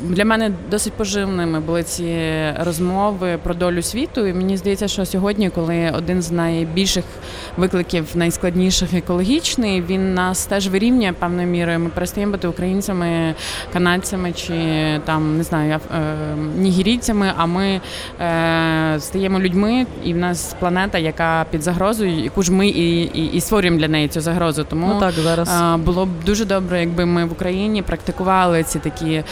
для 0.03 0.25
мене 0.25 0.53
досить 0.71 0.93
поживними 0.93 1.61
були 1.61 1.83
ці 1.83 2.17
розмови 2.59 3.39
про 3.43 3.55
долю 3.55 3.83
світу. 3.83 4.27
І 4.27 4.33
мені 4.33 4.57
здається, 4.57 4.89
що 4.89 5.07
сьогодні, 5.07 5.51
коли 5.51 5.91
один 5.91 6.23
з 6.23 6.31
найбільших 6.31 7.05
викликів, 7.57 8.07
найскладніших 8.15 8.95
екологічний, 8.95 9.83
він 9.83 10.15
нас 10.15 10.47
теж 10.47 10.69
вирівнює 10.69 11.12
певною 11.15 11.49
мірою. 11.49 11.79
Ми 11.79 11.89
перестаємо 11.89 12.33
бути 12.33 12.49
українцями, 12.49 13.35
канадцями 13.73 14.33
чи 14.33 14.55
там 15.05 15.37
не 15.37 15.43
знаю, 15.45 15.81
е, 15.97 16.01
нігерійцями. 16.57 17.33
А 17.37 17.47
ми 17.47 17.81
е, 18.21 18.97
стаємо 19.01 19.41
людьми, 19.41 19.87
і 20.05 20.15
в 20.15 20.17
нас 20.17 20.57
планета, 20.61 20.99
яка 20.99 21.47
під 21.51 21.63
загрозою, 21.63 22.19
яку 22.25 22.43
ж 22.43 22.53
ми 22.53 22.69
і, 22.69 23.03
і, 23.03 23.27
і 23.33 23.41
створюємо 23.41 23.79
для 23.79 23.89
неї 23.89 24.09
цю 24.09 24.21
загрозу. 24.21 24.65
Тому 24.65 24.87
Ну 24.95 25.01
так, 25.01 25.13
зараз. 25.15 25.49
а, 25.63 25.77
Було 25.77 26.07
б 26.07 26.09
дуже 26.27 26.45
добре, 26.45 26.81
якби 26.81 27.07
ми 27.07 27.25
в 27.25 27.33
Україні 27.33 27.83
практикували 27.83 28.63
ці 28.63 28.79
такі 28.79 29.13
е, 29.15 29.25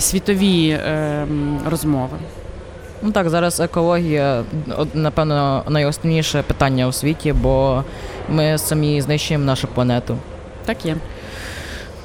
світові 0.00 0.68
е, 0.68 1.26
розмови. 1.70 2.16
Ну 3.02 3.12
так, 3.12 3.28
зараз 3.30 3.60
екологія, 3.60 4.42
напевно, 4.94 5.62
найосновніше 5.68 6.42
питання 6.42 6.86
у 6.88 6.92
світі, 6.92 7.32
бо 7.32 7.84
ми 8.28 8.58
самі 8.58 9.00
знищуємо 9.00 9.44
нашу 9.44 9.68
планету. 9.68 10.16
Так 10.64 10.86
є. 10.86 10.96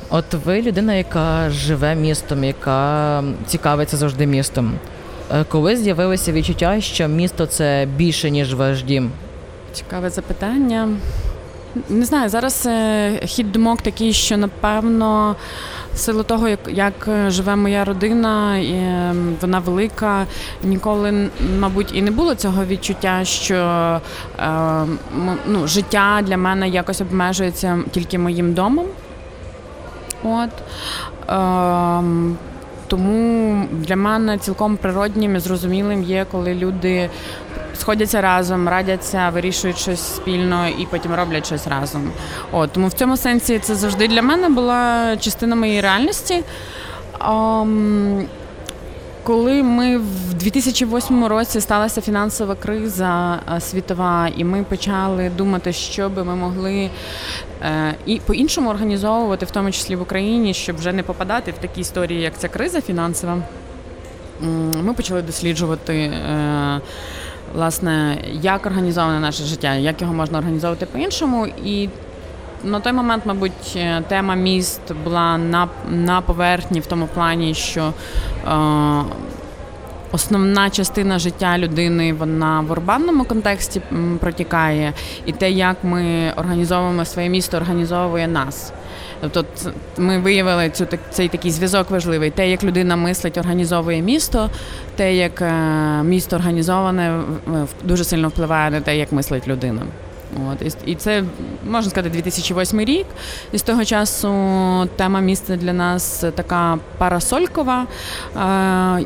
От 0.10 0.26
ви 0.46 0.62
людина, 0.62 0.94
яка 0.94 1.50
живе 1.50 1.96
містом, 1.96 2.44
яка 2.44 3.24
цікавиться 3.48 3.98
завжди 3.98 4.26
містом. 4.26 4.74
Е, 5.36 5.44
Коли 5.50 5.78
з'явилося 5.78 6.32
відчуття, 6.32 6.82
що 6.82 7.08
місто 7.08 7.46
це 7.46 7.88
більше, 7.96 8.30
ніж 8.30 8.54
ваш 8.54 8.84
дім? 8.84 9.12
Цікаве 9.74 10.10
запитання. 10.10 10.90
Не 11.90 12.06
знаю, 12.06 12.30
зараз 12.30 12.66
е, 12.66 13.20
хід 13.26 13.52
думок 13.52 13.82
такий, 13.82 14.14
що 14.14 14.38
напевно. 14.38 15.36
В 15.94 15.98
силу 15.98 16.24
того, 16.24 16.48
як, 16.48 16.60
як 16.70 17.08
е, 17.08 17.30
живе 17.30 17.56
моя 17.56 17.86
родина, 17.86 18.58
і, 18.58 18.72
е, 18.72 19.16
вона 19.42 19.60
велика. 19.60 20.26
Ніколи, 20.64 21.30
мабуть, 21.60 21.90
і 21.94 22.02
не 22.02 22.12
було 22.12 22.36
цього 22.36 22.66
відчуття, 22.66 23.26
що 23.26 23.56
е, 24.40 24.50
ну, 25.48 25.68
життя 25.68 26.22
для 26.24 26.38
мене 26.38 26.70
якось 26.70 27.02
обмежується 27.02 27.80
тільки 27.92 28.20
моїм 28.20 28.54
домом. 28.54 28.86
От. 30.24 30.50
Ем, 31.30 32.38
тому 32.88 33.66
для 33.72 33.96
мене 33.96 34.38
цілком 34.38 34.78
природнім 34.78 35.36
і 35.36 35.40
зрозумілим 35.40 36.04
є, 36.04 36.26
коли 36.32 36.56
люди 36.56 37.10
сходяться 37.80 38.22
разом, 38.22 38.70
радяться, 38.70 39.30
вирішують 39.30 39.78
щось 39.78 40.16
спільно 40.16 40.68
і 40.68 40.88
потім 40.92 41.14
роблять 41.14 41.46
щось 41.46 41.68
разом. 41.68 42.12
От, 42.52 42.72
тому 42.72 42.88
в 42.88 42.94
цьому 42.94 43.18
сенсі 43.18 43.60
це 43.60 43.76
завжди 43.76 44.08
для 44.08 44.22
мене 44.22 44.50
була 44.50 45.18
частина 45.18 45.56
моєї 45.56 45.82
реальності. 45.82 46.44
Ем, 47.22 48.28
коли 49.24 49.64
ми 49.64 49.98
в 49.98 50.34
2008 50.34 51.26
році 51.26 51.62
сталася 51.62 52.02
фінансова 52.02 52.56
криза 52.56 53.40
е, 53.56 53.62
світова, 53.62 54.30
і 54.38 54.44
ми 54.44 54.64
почали 54.64 55.30
думати, 55.30 55.74
що 55.74 56.10
би 56.10 56.24
ми 56.24 56.36
могли 56.36 56.90
е, 57.62 57.96
і 58.06 58.20
по-іншому 58.26 58.70
організовувати, 58.70 59.46
в 59.46 59.52
тому 59.52 59.72
числі 59.72 59.96
в 59.96 60.02
Україні, 60.02 60.54
щоб 60.54 60.78
вже 60.78 60.94
не 60.94 61.04
попадати 61.04 61.52
в 61.52 61.58
такі 61.58 61.82
історії, 61.82 62.22
як 62.22 62.38
ця 62.38 62.48
криза 62.48 62.82
фінансова, 62.82 63.38
ми 64.84 64.94
почали 64.94 65.22
досліджувати. 65.22 66.12
Власне, 67.56 68.18
як 68.42 68.66
організоване 68.66 69.20
наше 69.20 69.44
життя, 69.44 69.76
як 69.76 70.02
його 70.02 70.14
можна 70.14 70.38
організовувати 70.38 70.86
по-іншому. 70.86 71.48
І 71.66 71.90
на 72.64 72.80
той 72.80 72.94
момент, 72.94 73.24
мабуть, 73.26 73.74
е, 73.76 74.04
тема 74.08 74.36
міст 74.36 74.82
була 75.04 75.38
на, 75.38 75.68
на 75.90 76.22
поверхні 76.22 76.80
в 76.80 76.86
тому 76.86 77.08
плані, 77.14 77.54
що 77.54 77.94
е, 78.48 78.52
основна 80.12 80.70
частина 80.70 81.20
життя 81.20 81.58
людини 81.58 82.14
вона 82.14 82.62
в 82.62 82.72
урбанному 82.72 83.24
контексті 83.24 83.82
протікає, 84.20 84.94
і 85.26 85.32
те, 85.32 85.52
як 85.52 85.78
ми 85.84 86.34
організовуємо 86.38 87.06
своє 87.06 87.30
місто, 87.30 87.58
організовує 87.58 88.28
нас. 88.28 88.74
Тобто 89.22 89.72
ми 89.98 90.20
виявили 90.20 90.70
цю 90.70 90.88
цей 91.12 91.28
такий 91.28 91.52
зв'язок 91.52 91.90
важливий. 91.90 92.30
Те, 92.32 92.50
як 92.50 92.64
людина 92.64 92.96
мислить, 92.96 93.38
організовує 93.38 94.02
місто, 94.02 94.50
те, 94.96 95.16
як 95.16 95.42
е, 95.42 95.54
місто 96.04 96.36
організоване, 96.36 97.22
дуже 97.84 98.04
сильно 98.04 98.28
впливає 98.28 98.72
на 98.72 98.82
те, 98.82 98.98
як 98.98 99.12
мислить 99.12 99.48
людина. 99.48 99.82
От 100.52 100.74
і 100.86 100.96
це 100.96 101.24
можна 101.70 101.92
сказати 101.92 102.10
2008 102.10 102.80
рік. 102.80 103.06
І 103.52 103.58
з 103.58 103.62
того 103.62 103.86
часу 103.86 104.28
тема 104.96 105.20
міста 105.20 105.56
для 105.56 105.74
нас 105.74 106.24
така 106.36 106.78
парасолькова. 106.98 107.88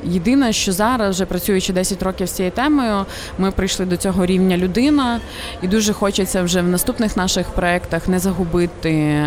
Єдине, 0.04 0.54
що 0.54 0.72
зараз, 0.72 1.16
вже 1.16 1.26
працюючи 1.26 1.74
10 1.74 2.04
років 2.04 2.28
з 2.28 2.32
цією 2.32 2.52
темою, 2.52 3.06
ми 3.38 3.52
прийшли 3.52 3.86
до 3.86 3.98
цього 3.98 4.26
рівня 4.26 4.58
людина, 4.58 5.20
і 5.62 5.68
дуже 5.68 5.94
хочеться 5.94 6.44
вже 6.44 6.62
в 6.62 6.68
наступних 6.68 7.18
наших 7.18 7.50
проєктах 7.50 8.08
не 8.08 8.20
загубити 8.20 9.24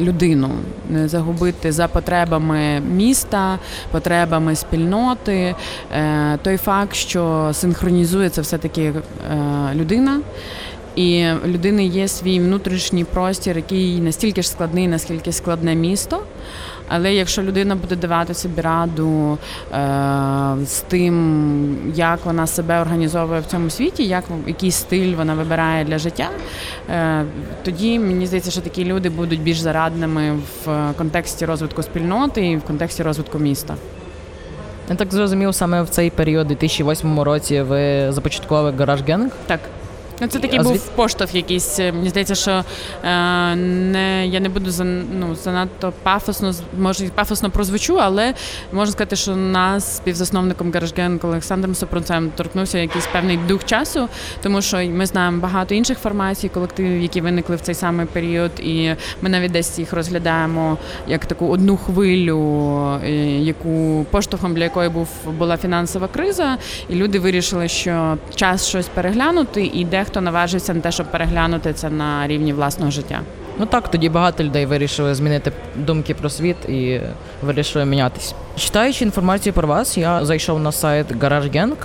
людину, 0.00 0.50
не 0.90 1.08
загубити 1.08 1.72
за 1.72 1.88
потребами 1.88 2.80
міста, 2.80 3.58
потребами 3.90 4.56
спільноти. 4.56 5.54
Е, 5.92 6.38
Той 6.42 6.56
факт, 6.56 6.94
що 6.94 7.50
синхронізується 7.52 8.40
все-таки 8.40 8.82
е, 8.82 8.94
людина. 9.74 10.20
І 10.98 11.26
в 11.44 11.46
людини 11.46 11.84
є 11.84 12.08
свій 12.08 12.40
внутрішній 12.40 13.04
простір, 13.04 13.56
який 13.56 14.00
настільки 14.00 14.42
ж 14.42 14.48
складний, 14.48 14.88
наскільки 14.88 15.32
складне 15.32 15.74
місто. 15.74 16.22
Але 16.88 17.14
якщо 17.14 17.42
людина 17.42 17.74
буде 17.74 17.96
давати 17.96 18.34
собі 18.34 18.60
раду 18.60 19.38
е, 19.72 19.76
з 20.66 20.80
тим, 20.80 21.92
як 21.94 22.24
вона 22.24 22.46
себе 22.46 22.80
організовує 22.80 23.40
в 23.40 23.46
цьому 23.46 23.70
світі, 23.70 24.04
як 24.04 24.24
який 24.46 24.70
стиль 24.70 25.14
вона 25.14 25.34
вибирає 25.34 25.84
для 25.84 25.98
життя, 25.98 26.28
е, 26.90 27.24
тоді 27.64 27.98
мені 27.98 28.26
здається, 28.26 28.50
що 28.50 28.60
такі 28.60 28.84
люди 28.84 29.10
будуть 29.10 29.40
більш 29.40 29.58
зарадними 29.58 30.38
в 30.64 30.92
контексті 30.96 31.46
розвитку 31.46 31.82
спільноти 31.82 32.46
і 32.46 32.56
в 32.56 32.62
контексті 32.62 33.02
розвитку 33.02 33.38
міста. 33.38 33.74
Я 34.90 34.96
так 34.96 35.14
зрозумів, 35.14 35.54
саме 35.54 35.82
в 35.82 35.88
цей 35.88 36.10
період, 36.10 36.46
у 36.46 36.48
2008 36.48 37.20
році, 37.20 37.62
ви 37.62 38.12
започаткували 38.12 38.72
гараж 38.78 39.02
генг. 39.02 39.30
Так. 39.46 39.60
Ну, 40.20 40.26
це 40.26 40.38
такий 40.38 40.60
був 40.60 40.88
поштовх 40.88 41.34
якийсь. 41.34 41.78
е, 41.78 41.92
Мені 41.92 42.08
здається, 42.10 42.34
що 42.34 42.64
е, 43.04 43.54
не, 43.56 44.26
я 44.26 44.40
не 44.40 44.48
буду 44.48 44.70
зан, 44.70 45.04
ну, 45.18 45.34
занадто 45.34 45.92
пафосно, 46.02 46.52
може 46.78 47.08
пафосно 47.08 47.50
прозвучу, 47.50 48.00
але 48.00 48.34
можна 48.72 48.92
сказати, 48.92 49.16
що 49.16 49.36
нас 49.36 49.96
співзасновником 49.96 50.72
GarageGang 50.72 51.26
Олександром 51.26 51.74
Сопронцем 51.74 52.30
торкнувся 52.36 52.78
якийсь 52.78 53.06
певний 53.06 53.36
дух 53.36 53.64
часу, 53.64 54.08
тому 54.42 54.62
що 54.62 54.76
ми 54.76 55.06
знаємо 55.06 55.40
багато 55.40 55.74
інших 55.74 55.98
формацій, 55.98 56.48
колективів, 56.48 57.02
які 57.02 57.20
виникли 57.20 57.56
в 57.56 57.60
цей 57.60 57.74
самий 57.74 58.06
період, 58.06 58.50
і 58.58 58.90
ми 59.22 59.28
навіть 59.28 59.52
десь 59.52 59.78
їх 59.78 59.92
розглядаємо 59.92 60.78
як 61.06 61.26
таку 61.26 61.48
одну 61.48 61.76
хвилю, 61.76 62.38
е, 63.04 63.10
яку 63.40 64.06
поштовхом 64.10 64.54
для 64.54 64.64
якої 64.64 64.88
був 64.88 65.08
була 65.38 65.56
фінансова 65.56 66.08
криза, 66.08 66.58
і 66.88 66.94
люди 66.94 67.18
вирішили, 67.18 67.68
що 67.68 68.18
час 68.34 68.66
щось 68.66 68.88
переглянути, 68.88 69.70
і 69.74 69.84
дехто 70.08 70.20
наважився 70.20 70.74
на 70.74 70.80
те, 70.80 70.92
щоб 70.92 71.06
переглянути 71.06 71.72
це 71.72 71.90
на 71.90 72.26
рівні 72.26 72.52
власного 72.52 72.90
життя. 72.90 73.20
Ну 73.58 73.66
так, 73.66 73.90
тоді 73.90 74.08
багато 74.08 74.44
людей 74.44 74.66
вирішили 74.66 75.14
змінити 75.14 75.52
думки 75.76 76.14
про 76.14 76.30
світ 76.30 76.56
і 76.68 77.00
вирішили 77.42 77.84
мінятись. 77.84 78.34
Читаючи 78.56 79.04
інформацію 79.04 79.52
про 79.52 79.68
вас, 79.68 79.98
я 79.98 80.24
зайшов 80.24 80.60
на 80.60 80.72
сайт 80.72 81.12
GarageGang, 81.12 81.76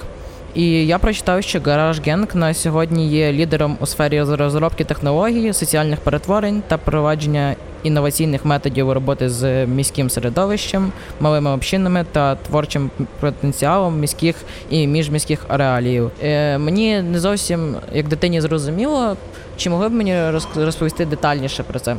і 0.56 0.88
я 0.88 1.00
прочитав, 1.00 1.44
що 1.44 1.60
GarageGang 1.60 2.36
на 2.36 2.54
сьогодні 2.54 3.08
є 3.10 3.32
лідером 3.34 3.78
у 3.80 3.86
сфері 3.86 4.22
розробки 4.22 4.84
технологій, 4.84 5.54
соціальних 5.54 6.00
перетворень 6.00 6.64
та 6.68 6.78
провадження 6.78 7.56
інноваційних 7.84 8.46
методів 8.46 8.92
роботи 8.92 9.30
з 9.30 9.66
міським 9.66 10.10
середовищем, 10.10 10.92
малими 11.20 11.50
общинами 11.52 12.06
та 12.12 12.36
творчим 12.36 12.90
потенціалом 13.20 14.00
міських 14.00 14.36
і 14.70 14.88
міжміських 14.88 15.46
ареалів. 15.48 16.12
Е, 16.24 16.58
мені 16.58 17.02
не 17.02 17.20
зовсім 17.20 17.76
як 17.94 18.08
дитині 18.08 18.42
зрозуміло, 18.42 19.18
чи 19.58 19.70
могли 19.70 19.90
б 19.90 19.94
мені 19.94 20.12
роз- 20.14 20.66
розповісти 20.66 21.06
детальніше 21.06 21.64
про 21.64 21.80
це? 21.80 21.96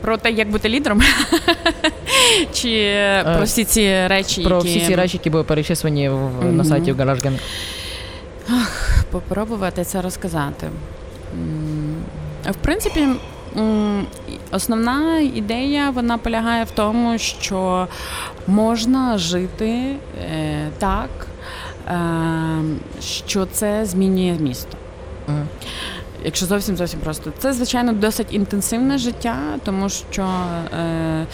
Про 0.00 0.16
те, 0.16 0.30
як 0.30 0.50
бути 0.50 0.68
лідером, 0.68 1.00
чи 2.52 2.98
про 3.36 3.44
всі 3.44 3.64
ці 3.64 4.06
речі, 4.06 4.42
Про 4.42 4.56
які 4.56 4.68
всі 4.68 4.86
ці 4.86 4.94
речі, 4.94 5.16
які 5.16 5.30
були 5.30 5.44
перечислені 5.44 6.08
в, 6.08 6.52
на 6.52 6.64
сайті 6.64 6.92
GarageGang. 6.92 7.38
попробувати 9.10 9.84
це 9.84 10.02
розказати. 10.02 10.66
В 12.50 12.56
принципі, 12.62 13.08
основна 14.50 15.18
ідея 15.18 15.90
вона 15.90 16.18
полягає 16.18 16.64
в 16.64 16.70
тому, 16.70 17.18
що 17.18 17.88
можна 18.46 19.18
жити 19.18 19.96
е, 20.32 20.68
так, 20.78 21.10
е, 21.88 21.96
що 23.00 23.46
це 23.46 23.84
змінює 23.84 24.36
місто. 24.40 24.76
Мгм. 25.28 25.46
Якщо 26.24 26.46
зовсім 26.46 26.76
зовсім 26.76 27.00
просто, 27.00 27.32
це 27.38 27.52
звичайно 27.52 27.92
досить 27.92 28.26
інтенсивне 28.30 28.98
життя, 28.98 29.36
тому 29.64 29.88
що 29.88 30.22
е, 30.74 31.26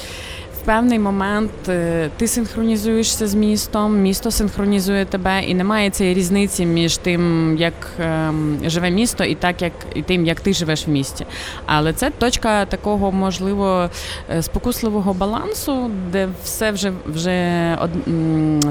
певний 0.67 0.99
момент 0.99 1.51
е, 1.69 2.11
ти 2.17 2.29
синхронізуєшся 2.29 3.27
з 3.27 3.35
містом, 3.35 3.99
місто 4.01 4.31
синхронізує 4.31 5.05
тебе, 5.05 5.43
і 5.43 5.55
немає 5.55 5.91
цієї 5.91 6.15
різниці 6.15 6.67
між 6.67 6.97
тим, 6.97 7.57
як 7.59 7.75
е, 8.01 8.33
живе 8.65 8.91
місто, 8.91 9.25
і 9.25 9.35
так 9.35 9.63
як 9.63 9.73
і 9.95 10.03
тим, 10.03 10.27
як 10.27 10.41
ти 10.41 10.53
живеш 10.53 10.87
в 10.87 10.91
місті. 10.91 11.27
Але 11.67 11.93
це 11.93 12.11
точка 12.11 12.65
такого 12.65 13.13
можливо 13.13 13.91
е, 14.31 14.43
спокусливого 14.43 15.15
балансу, 15.15 15.91
де 16.13 16.29
все 16.45 16.71
вже 16.71 16.93
вже 17.07 17.77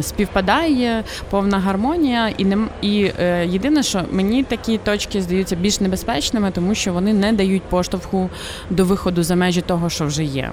співпадає, 0.02 1.04
повна 1.30 1.60
гармонія, 1.60 2.30
і 2.38 2.46
нем 2.46 2.70
і 2.82 3.12
е, 3.20 3.46
єдине, 3.48 3.84
що 3.84 4.02
мені 4.12 4.44
такі 4.44 4.78
точки 4.78 5.22
здаються 5.22 5.56
більш 5.56 5.82
небезпечними, 5.82 6.52
тому 6.52 6.75
що 6.75 6.94
вони 6.94 7.14
не 7.14 7.34
дають 7.34 7.64
поштовху 7.64 8.30
до 8.70 8.86
виходу 8.86 9.24
за 9.24 9.36
межі 9.36 9.62
того, 9.62 9.90
що 9.90 10.06
вже 10.06 10.24
є. 10.24 10.52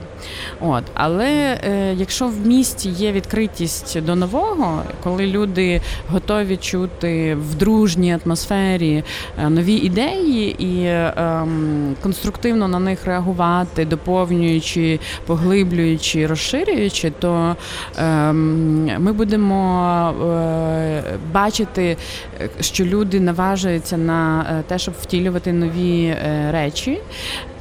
От, 0.61 0.85
але 0.95 1.32
е, 1.33 1.95
якщо 1.97 2.27
в 2.27 2.47
місті 2.47 2.89
є 2.89 3.13
відкритість 3.13 4.01
до 4.01 4.17
нового, 4.17 4.83
коли 5.05 5.27
люди 5.27 5.81
готові 6.09 6.57
чути 6.57 7.35
в 7.35 7.55
дружній 7.55 8.19
атмосфері 8.25 9.05
е, 9.39 9.51
нові 9.51 9.75
ідеї 9.75 10.63
і 10.65 10.87
ем, 10.87 11.97
конструктивно 12.03 12.69
на 12.69 12.79
них 12.79 13.05
реагувати, 13.05 13.85
доповнюючи, 13.85 15.01
поглиблюючи, 15.27 16.27
розширюючи, 16.27 17.13
то 17.19 17.57
ем, 17.97 18.85
ми 18.99 19.13
будемо 19.13 20.15
е, 20.23 21.03
бачити, 21.33 21.97
що 22.61 22.85
люди 22.85 23.21
наважуються 23.21 23.97
на 23.97 24.47
е, 24.51 24.63
те, 24.67 24.79
щоб 24.79 24.95
втілювати 25.03 25.53
нові 25.53 26.05
е, 26.05 26.49
речі. 26.53 27.01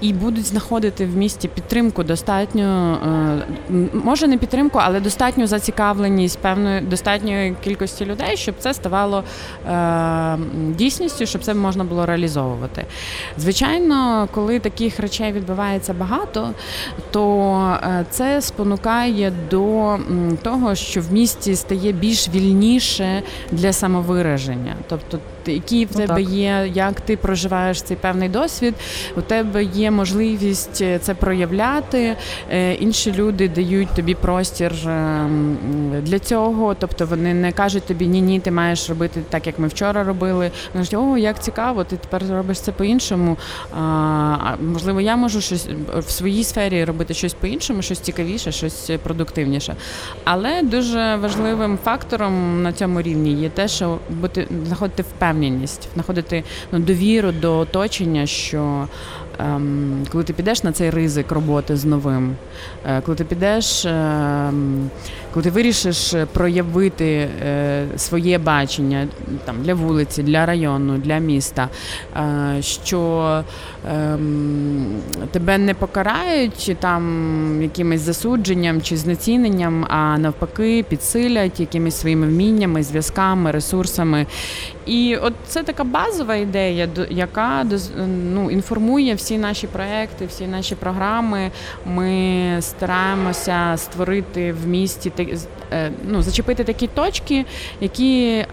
І 0.01 0.13
будуть 0.13 0.45
знаходити 0.45 1.05
в 1.05 1.17
місті 1.17 1.47
підтримку 1.47 2.03
достатньо, 2.03 2.97
е, 3.69 3.87
може 3.93 4.27
не 4.27 4.37
підтримку, 4.37 4.79
але 4.81 4.99
достатню 4.99 5.47
зацікавленість 5.47 6.39
певної 6.39 6.81
достатньої 6.81 7.55
кількості 7.63 8.05
людей, 8.05 8.37
щоб 8.37 8.55
це 8.59 8.73
ставало 8.73 9.23
дійсністю, 10.69 11.25
щоб 11.25 11.43
це 11.43 11.53
можна 11.53 11.83
було 11.83 12.05
реалізовувати. 12.05 12.85
Звичайно, 13.37 14.27
коли 14.31 14.59
таких 14.59 14.99
речей 14.99 15.31
відбувається 15.31 15.93
багато, 15.93 16.51
то 17.11 17.77
це 18.09 18.41
спонукає 18.41 19.33
до 19.49 19.97
того, 20.43 20.75
що 20.75 21.01
в 21.01 21.13
місті 21.13 21.55
стає 21.55 21.91
більш 21.91 22.29
вільніше 22.29 23.23
для 23.51 23.73
самовираження. 23.73 24.70
Тобто, 24.87 25.19
які 25.45 25.85
в 25.85 25.89
Ну, 25.93 25.99
тебе 26.07 26.23
так. 26.23 26.33
є, 26.33 26.71
як 26.73 27.01
ти 27.01 27.17
проживаєш 27.17 27.81
цей 27.81 27.97
певний 27.97 28.29
досвід, 28.29 28.73
у 29.17 29.21
тебе 29.21 29.63
є 29.63 29.91
можливість 29.91 30.81
е, 30.81 30.99
це 30.99 31.13
проявляти. 31.13 32.15
е, 32.51 32.73
Інші 32.73 33.11
люди 33.13 33.49
дають 33.49 33.89
тобі 33.95 34.15
простір 34.15 34.71
е, 34.87 35.25
для 36.01 36.19
цього. 36.19 36.75
Тобто 36.79 37.05
вони 37.05 37.33
не 37.33 37.51
кажуть 37.51 37.83
тобі 37.83 38.07
ні, 38.07 38.21
ні, 38.21 38.39
ти 38.39 38.51
маєш 38.51 38.89
робити 38.89 39.21
так, 39.29 39.47
як 39.47 39.59
ми 39.59 39.67
вчора 39.67 40.03
робили. 40.03 40.51
Вони 40.73 40.85
кажуть, 40.85 40.93
о, 41.13 41.17
як 41.17 41.43
цікаво, 41.43 41.83
ти 41.83 41.97
тепер 41.97 42.23
робиш 42.29 42.59
це 42.59 42.71
по-іншому. 42.71 43.37
А, 43.73 43.77
а, 43.79 44.55
можливо, 44.73 45.01
я 45.01 45.15
можу 45.15 45.41
щось 45.41 45.67
в 45.97 46.11
своїй 46.11 46.43
сфері 46.43 46.83
робити 46.85 47.13
щось 47.13 47.33
по-іншому, 47.33 47.81
щось 47.81 47.99
цікавіше, 47.99 48.51
щось 48.51 48.91
продуктивніше. 49.03 49.75
Але 50.23 50.61
дуже 50.61 51.15
важливим 51.15 51.77
фактором 51.83 52.63
на 52.63 52.73
цьому 52.73 53.01
рівні 53.01 53.33
є 53.33 53.49
те, 53.49 53.67
що 53.67 53.97
бути 54.09 54.47
знаходити 54.67 55.03
впевненість, 55.03 55.30
знаходити 55.93 56.43
ну, 56.71 56.79
довіру 56.79 57.31
до 57.31 57.57
оточення, 57.57 58.25
що 58.25 58.87
коли 60.11 60.23
ти 60.23 60.33
підеш 60.33 60.63
на 60.63 60.71
цей 60.71 60.89
ризик 60.89 61.31
роботи 61.31 61.75
з 61.75 61.85
новим, 61.85 62.35
е, 62.85 63.01
коли 63.01 63.17
ти 63.17 63.25
підеш, 63.25 63.85
ем, 63.85 64.89
коли 65.33 65.43
ти 65.43 65.49
вирішиш 65.49 66.13
проявити 66.33 67.29
е, 67.45 67.85
своє 67.97 68.37
бачення 68.37 69.07
там 69.45 69.55
для 69.63 69.73
вулиці, 69.73 70.23
для 70.23 70.45
району, 70.45 70.97
для 70.97 71.17
міста, 71.17 71.69
е, 72.15 72.61
що 72.61 73.43
ем, 73.91 74.85
тебе 75.31 75.57
не 75.57 75.73
покарають 75.73 76.77
там 76.79 77.61
якимось 77.61 78.01
засудженням 78.01 78.81
чи 78.81 78.97
знеціненням, 78.97 79.85
а 79.89 80.17
навпаки 80.17 80.85
підсилять 80.89 81.59
якимись 81.59 81.95
своїми 81.95 82.27
вміннями, 82.27 82.83
зв'язками, 82.83 83.51
ресурсами. 83.51 84.25
І 84.85 85.15
от 85.15 85.33
це 85.47 85.63
така 85.63 85.83
базова 85.83 86.35
ідея, 86.35 86.89
яка 87.09 87.65
ну, 88.33 88.51
інформує 88.51 89.15
всі 89.15 89.30
наші 89.37 89.67
проекти, 89.67 90.25
всі 90.25 90.47
наші 90.47 90.75
програми. 90.75 91.51
Ми 91.85 92.57
стараємося 92.61 93.73
створити 93.77 94.53
в 94.53 94.67
місті 94.67 95.11
е, 95.71 95.91
ну, 96.07 96.21
зачепити 96.21 96.63
такі 96.63 96.87
точки, 96.87 97.45
які 97.81 98.45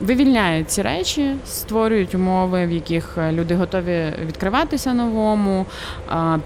вивільняють 0.00 0.70
ці 0.70 0.82
речі, 0.82 1.36
створюють 1.46 2.14
умови, 2.14 2.66
в 2.66 2.70
яких 2.72 3.18
е, 3.18 3.32
люди 3.32 3.54
готові 3.54 4.12
відкриватися 4.26 4.94
новому, 4.94 5.66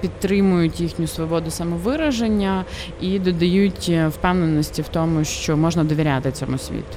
підтримують 0.01 0.81
їхню 0.81 1.07
свободу 1.07 1.51
самовираження 1.51 2.65
і 3.01 3.19
додають 3.19 3.87
е, 3.89 4.09
впевненості 4.09 4.83
в 4.83 4.89
тому, 4.89 5.25
що 5.25 5.57
можна 5.57 5.85
довіряти 5.85 6.33
цьому 6.33 6.59
світу. 6.59 6.97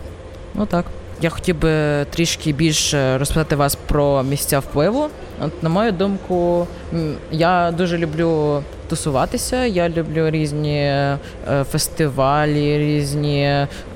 Ну 0.56 0.65
так. 0.65 0.86
Я 1.21 1.29
хотів 1.29 1.60
би 1.60 2.05
трішки 2.05 2.51
більше 2.51 3.17
розпитати 3.17 3.55
вас 3.55 3.75
про 3.75 4.23
місця 4.23 4.60
впливу. 4.60 5.07
От, 5.41 5.63
на 5.63 5.69
мою 5.69 5.91
думку, 5.91 6.67
я 7.31 7.71
дуже 7.77 7.97
люблю 7.97 8.63
тусуватися. 8.89 9.65
Я 9.65 9.89
люблю 9.89 10.29
різні 10.29 10.77
е, 10.77 11.17
фестивалі, 11.71 12.77
різні 12.77 13.43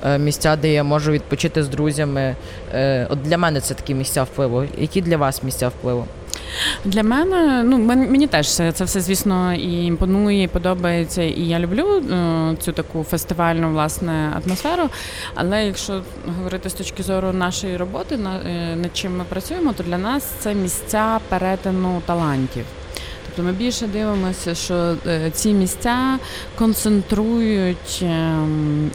е, 0.04 0.18
місця, 0.18 0.56
де 0.56 0.72
я 0.72 0.84
можу 0.84 1.12
відпочити 1.12 1.62
з 1.62 1.68
друзями. 1.68 2.36
Е, 2.74 3.06
От 3.10 3.22
для 3.22 3.38
мене 3.38 3.60
це 3.60 3.74
такі 3.74 3.94
місця 3.94 4.22
впливу. 4.22 4.64
Які 4.78 5.02
для 5.02 5.16
вас 5.16 5.42
місця 5.42 5.68
впливу? 5.68 6.04
Для 6.84 7.02
мене, 7.02 7.62
ну 7.64 7.76
мен- 7.78 8.10
мені 8.10 8.26
теж 8.26 8.48
це, 8.54 8.70
все, 8.70 9.00
звісно, 9.00 9.54
і 9.54 9.84
імпонує, 9.84 10.42
і 10.42 10.48
подобається, 10.48 11.22
і 11.22 11.40
я 11.40 11.58
люблю 11.58 12.02
е, 12.12 12.56
цю 12.60 12.72
таку 12.72 13.02
фестивальну 13.04 13.70
власне 13.70 14.32
атмосферу. 14.46 14.82
Але 15.34 15.66
якщо 15.66 16.02
говорити 16.38 16.70
з 16.70 16.74
точки 16.74 17.02
зору 17.02 17.32
нашої 17.32 17.76
роботи, 17.76 18.14
е, 18.14 18.76
над 18.76 18.96
чим 18.96 19.16
ми 19.16 19.24
працюємо, 19.24 19.72
то 19.72 19.82
для 19.82 19.98
нас 19.98 20.24
це 20.38 20.54
місця 20.54 21.20
перетину 21.28 22.02
талантів. 22.06 22.64
Тобто 23.26 23.42
ми 23.42 23.52
більше 23.52 23.86
дивимося, 23.86 24.54
що 24.54 24.96
е, 25.06 25.30
ці 25.30 25.52
місця 25.52 26.18
концентрують 26.58 27.98
ем, 28.02 28.90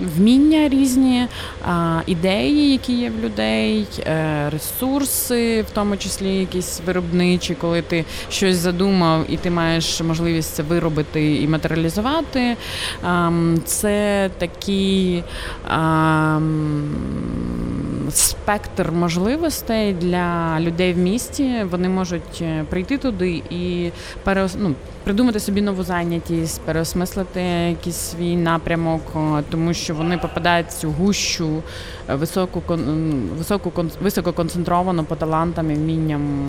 вміння 0.00 0.68
різні, 0.68 1.26
ідеї, 2.06 2.72
які 2.72 2.92
є 2.92 3.10
в 3.10 3.24
людей, 3.24 3.86
е, 3.98 4.50
ресурси, 4.50 5.62
в 5.62 5.70
тому 5.70 5.96
числі 5.96 6.36
якісь 6.36 6.80
виробничі, 6.86 7.54
коли 7.54 7.82
ти 7.82 8.04
щось 8.30 8.56
задумав 8.56 9.24
і 9.28 9.36
ти 9.36 9.50
маєш 9.50 10.00
можливість 10.00 10.54
це 10.54 10.62
виробити 10.62 11.36
і 11.36 11.48
матеріалізувати. 11.48 12.56
Це 13.64 14.30
такі. 14.38 15.22
Спектр 18.10 18.92
можливостей 18.92 19.92
для 19.92 20.56
людей 20.60 20.92
в 20.92 20.98
місті. 20.98 21.64
Вони 21.70 21.88
можуть 21.88 22.42
е, 22.42 22.64
прийти 22.70 22.98
туди 22.98 23.42
і 23.50 23.90
переос... 24.24 24.56
ну, 24.58 24.74
придумати 25.04 25.40
собі 25.40 25.60
нову 25.60 25.82
зайнятість, 25.82 26.60
переосмислити 26.60 27.40
якийсь 27.68 27.96
свій 27.96 28.36
напрямок, 28.36 29.02
тому 29.50 29.74
що 29.74 29.94
вони 29.94 30.18
попадають 30.18 30.66
в 30.66 30.78
цю 30.78 30.90
гущу 30.90 31.62
е, 32.08 32.14
високу 32.14 32.62
високу 33.38 33.72
висококонцентровану 34.00 35.04
по 35.04 35.16
талантам 35.16 35.70
і 35.70 35.74
вмінням 35.74 36.48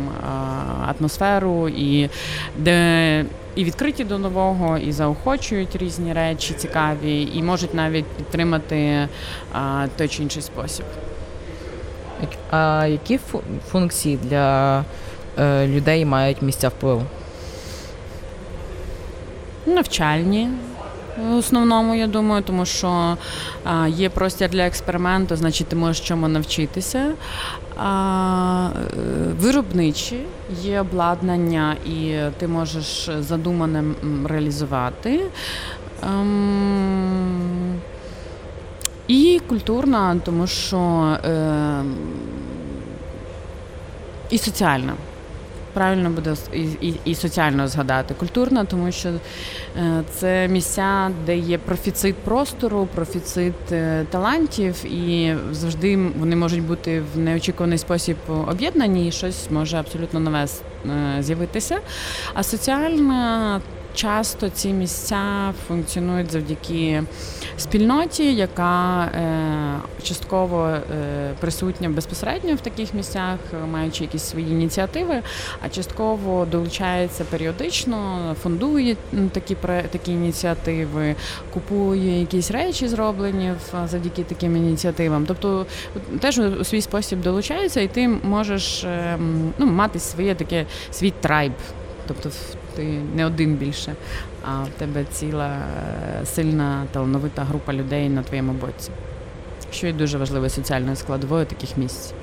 атмосферу, 0.87 1.69
і 1.69 2.09
де 2.57 3.25
і 3.55 3.63
відкриті 3.63 4.03
до 4.03 4.17
нового, 4.17 4.77
і 4.77 4.91
заохочують 4.91 5.75
різні 5.75 6.13
речі 6.13 6.53
цікаві, 6.53 7.29
і 7.33 7.43
можуть 7.43 7.73
навіть 7.73 8.05
підтримати 8.05 9.07
а, 9.53 9.87
той 9.97 10.07
чи 10.07 10.23
інший 10.23 10.41
спосіб. 10.41 10.85
А 12.51 12.87
які 12.87 13.19
функції 13.71 14.17
для 14.23 14.79
е, 15.39 15.67
людей 15.67 16.05
мають 16.05 16.41
місця 16.41 16.67
впливу? 16.67 17.03
Навчальні. 19.65 20.49
В 21.31 21.35
основному, 21.35 21.95
я 21.95 22.07
думаю, 22.07 22.43
тому 22.43 22.65
що 22.65 23.17
а, 23.63 23.87
є 23.87 24.09
простір 24.09 24.49
для 24.49 24.65
експерименту, 24.67 25.35
значить 25.35 25.67
ти 25.67 25.75
можеш 25.75 26.07
чому 26.07 26.27
навчитися. 26.27 27.11
А, 27.77 28.69
е, 28.75 29.33
виробничі 29.39 30.19
є 30.61 30.81
обладнання, 30.81 31.75
і 31.85 32.15
ти 32.37 32.47
можеш 32.47 33.09
задумане 33.19 33.79
м, 33.79 34.27
реалізувати. 34.27 35.21
Ем, 36.03 37.81
і 39.13 39.41
культурна, 39.47 40.19
тому 40.25 40.47
що 40.47 40.77
е, 41.25 41.83
і 44.29 44.37
соціальна. 44.37 44.93
Правильно 45.73 46.09
буде 46.09 46.35
і, 46.53 46.87
і, 46.87 46.95
і 47.05 47.15
соціально 47.15 47.67
згадати. 47.67 48.13
Культурна, 48.13 48.65
тому 48.65 48.91
що 48.91 49.09
е, 49.09 50.03
це 50.11 50.47
місця, 50.47 51.11
де 51.25 51.37
є 51.37 51.57
профіцит 51.57 52.15
простору, 52.15 52.87
профіцит 52.95 53.71
е, 53.71 54.05
талантів, 54.09 54.85
і 54.85 55.35
завжди 55.51 55.97
вони 56.19 56.35
можуть 56.35 56.63
бути 56.63 57.03
в 57.15 57.19
неочікуваний 57.19 57.77
спосіб 57.77 58.17
об'єднані, 58.47 59.07
і 59.07 59.11
щось 59.11 59.51
може 59.51 59.77
абсолютно 59.77 60.19
нове 60.19 60.43
е, 60.45 60.47
з'явитися. 61.23 61.79
А 62.33 62.43
соціальна 62.43 63.61
часто 63.93 64.49
ці 64.49 64.69
місця 64.69 65.53
функціонують 65.67 66.31
завдяки 66.31 67.03
спільноті, 67.57 68.35
яка 68.35 69.03
е, 69.05 70.03
частково 70.03 70.67
е, 70.67 70.79
присутня 71.39 71.89
безпосередньо 71.89 72.55
в 72.55 72.59
таких 72.59 72.93
місцях, 72.93 73.39
маючи 73.71 74.03
якісь 74.03 74.23
свої 74.23 74.51
ініціативи, 74.51 75.21
а 75.61 75.69
частково 75.69 76.45
долучається 76.45 77.23
періодично, 77.23 78.35
фондує 78.43 78.95
такі 79.31 79.55
такі 79.91 80.11
ініціативи, 80.11 81.15
купує 81.53 82.19
якісь 82.19 82.51
речі, 82.51 82.87
зроблені 82.87 83.53
завдяки 83.85 84.23
таким 84.23 84.57
ініціативам. 84.57 85.25
Тобто 85.25 85.65
теж 86.19 86.39
у 86.39 86.63
свій 86.63 86.81
спосіб 86.81 87.21
долучається, 87.21 87.81
і 87.81 87.87
ти 87.87 88.07
можеш 88.07 88.83
е, 88.83 89.17
ну, 89.57 89.65
мати 89.65 89.99
своє 89.99 90.35
таке 90.35 90.65
свій 90.91 91.13
трайб. 91.21 91.53
Тобто 92.07 92.29
ти 92.75 93.01
не 93.15 93.25
один 93.25 93.55
більше, 93.55 93.95
а 94.45 94.63
в 94.63 94.69
тебе 94.69 95.05
ціла 95.11 95.57
е, 96.21 96.25
сильна 96.25 96.83
талановита 96.91 97.43
група 97.43 97.73
людей 97.73 98.09
на 98.09 98.23
твоєму 98.23 98.53
боці. 98.53 98.91
Що 99.71 99.87
є 99.87 99.93
дуже 99.93 100.17
важливою 100.17 100.49
соціальною 100.49 100.95
складовою 100.95 101.45
таких 101.45 101.77
місць. 101.77 102.13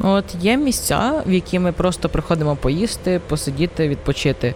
От 0.00 0.24
є 0.40 0.56
місця, 0.56 1.22
в 1.26 1.32
які 1.32 1.58
ми 1.58 1.72
просто 1.72 2.08
приходимо 2.08 2.56
поїсти, 2.56 3.20
посидіти, 3.28 3.88
відпочити. 3.88 4.54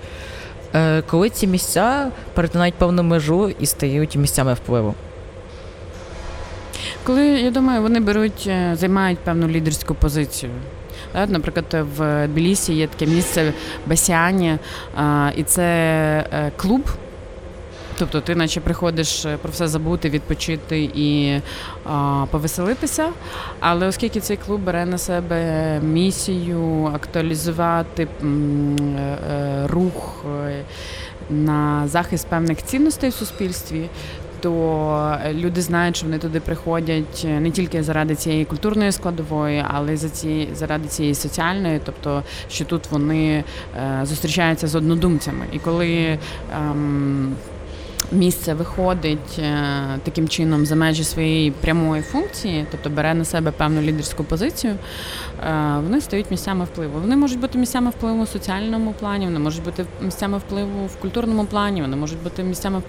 Е, 0.74 1.02
коли 1.02 1.30
ці 1.30 1.46
місця 1.46 2.10
перетинають 2.34 2.74
певну 2.74 3.02
межу 3.02 3.48
і 3.60 3.66
стають 3.66 4.16
місцями 4.16 4.54
впливу. 4.54 4.94
Коли 7.04 7.26
я 7.26 7.50
думаю, 7.50 7.82
вони 7.82 8.00
беруть, 8.00 8.44
е, 8.46 8.76
займають 8.76 9.18
певну 9.18 9.48
лідерську 9.48 9.94
позицію. 9.94 10.52
Наприклад, 11.28 11.86
в 11.96 12.28
Тбілісі 12.28 12.74
є 12.74 12.86
таке 12.86 13.06
місце 13.06 13.52
Басіані, 13.86 14.58
і 15.36 15.42
це 15.42 15.62
е, 16.32 16.52
клуб. 16.56 16.82
Тобто 17.98 18.20
ти 18.20 18.34
наче 18.34 18.60
приходиш 18.60 19.24
е, 19.24 19.36
про 19.36 19.50
все 19.50 19.68
забути, 19.68 20.10
відпочити 20.10 20.90
і 20.94 21.40
а, 21.84 22.26
повеселитися. 22.30 23.08
Але 23.60 23.86
оскільки 23.86 24.20
цей 24.20 24.36
клуб 24.36 24.60
бере 24.60 24.86
на 24.86 24.98
себе 24.98 25.80
місію 25.80 26.90
актуалізувати 26.94 28.08
м, 28.22 28.76
е, 28.96 29.66
рух 29.66 30.24
на 31.30 31.88
захист 31.88 32.26
певних 32.28 32.62
цінностей 32.64 33.10
в 33.10 33.14
суспільстві, 33.14 33.88
то 34.42 35.18
люди 35.32 35.62
знають, 35.62 35.96
що 35.96 36.06
вони 36.06 36.18
туди 36.18 36.40
приходять 36.40 37.26
не 37.40 37.50
тільки 37.50 37.82
заради 37.82 38.14
цієї 38.14 38.44
культурної 38.44 38.92
складової, 38.92 39.64
але 39.68 39.94
й 39.94 39.96
за 39.96 40.08
ці 40.08 40.48
заради 40.54 40.88
цієї 40.88 41.14
соціальної, 41.14 41.80
тобто 41.84 42.22
що 42.48 42.64
тут 42.64 42.90
вони 42.90 43.44
е, 43.76 44.00
зустрічаються 44.06 44.68
з 44.68 44.74
однодумцями. 44.74 45.46
І 45.52 45.58
коли 45.58 46.18
ем, 46.56 47.34
місце 48.12 48.54
виходить 48.54 49.38
е, 49.38 49.64
таким 50.02 50.28
чином 50.28 50.66
за 50.66 50.74
межі 50.74 51.04
своєї 51.04 51.50
прямої 51.50 52.02
функції, 52.02 52.66
тобто 52.70 52.90
бере 52.90 53.14
на 53.14 53.24
себе 53.24 53.50
певну 53.50 53.82
лідерську 53.82 54.24
позицію, 54.24 54.74
е, 54.74 55.76
вони 55.82 56.00
стають 56.00 56.30
місцями 56.30 56.64
впливу. 56.64 57.00
Вони 57.00 57.16
можуть 57.16 57.40
бути 57.40 57.58
місцями 57.58 57.90
впливу 57.90 58.22
в 58.22 58.28
соціальному 58.28 58.94
плані, 59.00 59.26
вони 59.26 59.38
можуть 59.38 59.64
бути 59.64 59.84
місцями 60.02 60.38
впливу 60.38 60.86
в 60.86 60.96
культурному 60.96 61.44
плані, 61.44 61.82
вони 61.82 61.96
можуть 61.96 62.22
бути 62.22 62.42
місцями 62.42 62.82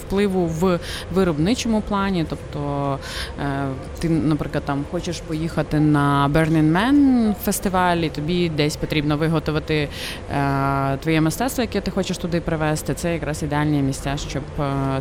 впливу, 0.00 0.46
в 0.46 0.80
виробничому 1.14 1.80
плані. 1.80 2.26
Тобто 2.28 2.98
е, 3.40 3.68
ти, 3.98 4.08
наприклад, 4.08 4.64
там 4.64 4.84
хочеш 4.90 5.20
поїхати 5.20 5.80
на 5.80 6.30
Burning 6.34 6.72
Man 6.72 7.34
фестиваль, 7.44 7.96
і 7.96 8.08
тобі 8.08 8.48
десь 8.48 8.76
потрібно 8.76 9.16
виготовити 9.16 9.88
твоє 11.00 11.20
мистецтво, 11.20 11.62
яке 11.62 11.80
ти 11.80 11.90
хочеш 11.90 12.18
туди 12.18 12.40
привезти. 12.40 12.94
Це 12.94 13.12
якраз 13.12 13.42
ідеальні 13.42 13.82
місця, 13.82 14.16
щоб 14.16 14.42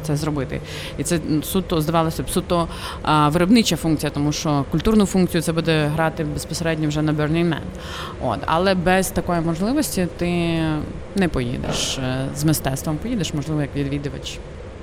це 0.01 0.15
зробити. 0.15 0.61
І 0.97 1.03
це 1.03 1.19
суто 1.43 1.81
здавалося 1.81 2.23
б 2.23 2.29
суто 2.29 2.67
е, 3.05 3.29
виробнича 3.29 3.75
функція, 3.75 4.09
тому 4.09 4.31
що 4.31 4.65
культурну 4.71 5.05
функцію 5.05 5.41
це 5.41 5.53
буде 5.53 5.85
грати 5.87 6.23
безпосередньо 6.23 6.87
вже 6.87 7.01
на 7.01 7.13
Burning 7.13 7.49
Man. 7.49 7.61
От, 8.21 8.39
але 8.45 8.75
без 8.75 9.09
такої 9.09 9.41
можливості 9.41 10.07
ти 10.17 10.59
не 11.15 11.27
поїдеш 11.27 11.97
е, 11.97 12.25
з 12.35 12.43
мистецтвом. 12.43 12.97
Поїдеш, 12.97 13.33
можливо, 13.33 13.61
як 13.61 13.75
відвідувач. 13.75 14.39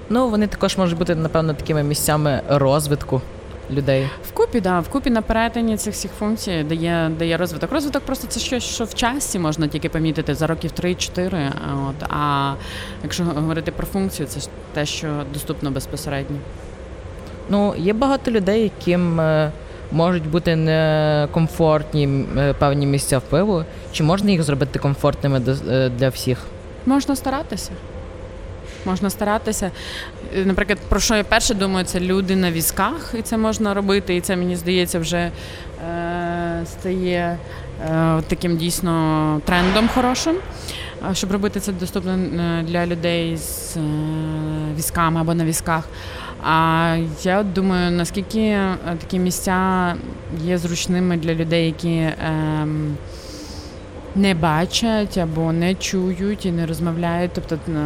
Ну, 0.08 0.28
вони 0.28 0.46
також 0.46 0.76
можуть 0.78 0.98
бути, 0.98 1.14
напевно, 1.14 1.54
такими 1.54 1.82
місцями 1.82 2.40
розвитку 2.48 3.20
людей. 3.70 4.08
Вкупі, 4.28 4.60
да, 4.60 4.80
вкупі 4.80 5.10
на 5.10 5.22
перетині 5.22 5.76
цих 5.76 5.94
всіх 5.94 6.10
функцій 6.18 6.62
дає, 6.68 7.10
дає 7.18 7.36
розвиток. 7.36 7.72
Розвиток 7.72 8.02
просто 8.02 8.26
це 8.26 8.40
щось, 8.40 8.62
що 8.62 8.84
в 8.84 8.94
часі 8.94 9.38
можна 9.38 9.68
тільки 9.68 9.88
помітити 9.88 10.34
за 10.34 10.46
років 10.46 10.70
3-4. 10.80 11.50
а 11.68 11.88
От, 11.88 12.10
а 12.10 12.54
якщо 13.02 13.24
говорити 13.24 13.72
про 13.72 13.86
функцію, 13.86 14.28
це 14.28 14.40
те, 14.74 14.86
що 14.86 15.08
доступно 15.32 15.70
безпосередньо. 15.70 16.36
Ну, 17.48 17.74
є 17.78 17.92
багато 17.92 18.30
людей, 18.30 18.62
яким 18.62 19.20
е, 19.20 19.52
можуть 19.92 20.30
бути 20.30 20.56
некомфортні 20.56 22.24
е, 22.38 22.52
певні 22.52 22.86
місця 22.86 23.18
впливу. 23.18 23.64
Чи 23.92 24.02
можна 24.04 24.30
їх 24.30 24.42
зробити 24.42 24.78
комфортними 24.78 25.42
е, 25.68 25.88
для 25.88 26.08
всіх? 26.08 26.38
Можна 26.86 27.16
старатися. 27.16 27.70
Можна 28.84 29.10
старатися. 29.10 29.70
Е, 30.36 30.44
Наприклад, 30.44 30.78
про 30.88 31.00
що 31.00 31.14
я 31.16 31.24
перше 31.24 31.54
думаю, 31.54 31.84
це 31.84 32.00
люди 32.00 32.36
на 32.36 32.50
візках, 32.50 33.14
і 33.18 33.22
це 33.22 33.36
можна 33.36 33.74
робити, 33.74 34.16
і 34.16 34.20
це 34.20 34.36
мені 34.36 34.56
здається 34.56 34.98
вже 34.98 35.16
е, 35.18 36.62
стає 36.66 37.38
е, 37.90 38.22
таким 38.28 38.56
дійсно 38.56 39.40
трендом 39.44 39.88
хорошим, 39.88 40.36
е, 41.10 41.14
щоб 41.14 41.32
робити 41.32 41.60
це 41.60 41.72
доступно 41.72 42.12
е, 42.12 42.62
для 42.62 42.86
людей 42.86 43.36
з 43.36 43.76
е, 43.76 43.80
візками 44.76 45.20
або 45.20 45.34
на 45.34 45.44
візках. 45.44 45.84
А 46.46 46.96
я 47.22 47.42
думаю, 47.42 47.90
наскільки 47.90 48.40
е, 48.40 48.76
такі 49.00 49.18
місця 49.18 49.94
є 50.44 50.58
зручними 50.58 51.16
для 51.16 51.34
людей, 51.34 51.66
які 51.66 52.08
ем, 52.26 52.96
не 54.16 54.34
бачать 54.34 55.18
або 55.18 55.52
не 55.52 55.74
чують 55.74 56.46
і 56.46 56.52
не 56.52 56.66
розмовляють, 56.66 57.30
тобто 57.34 57.54
е, 57.54 57.78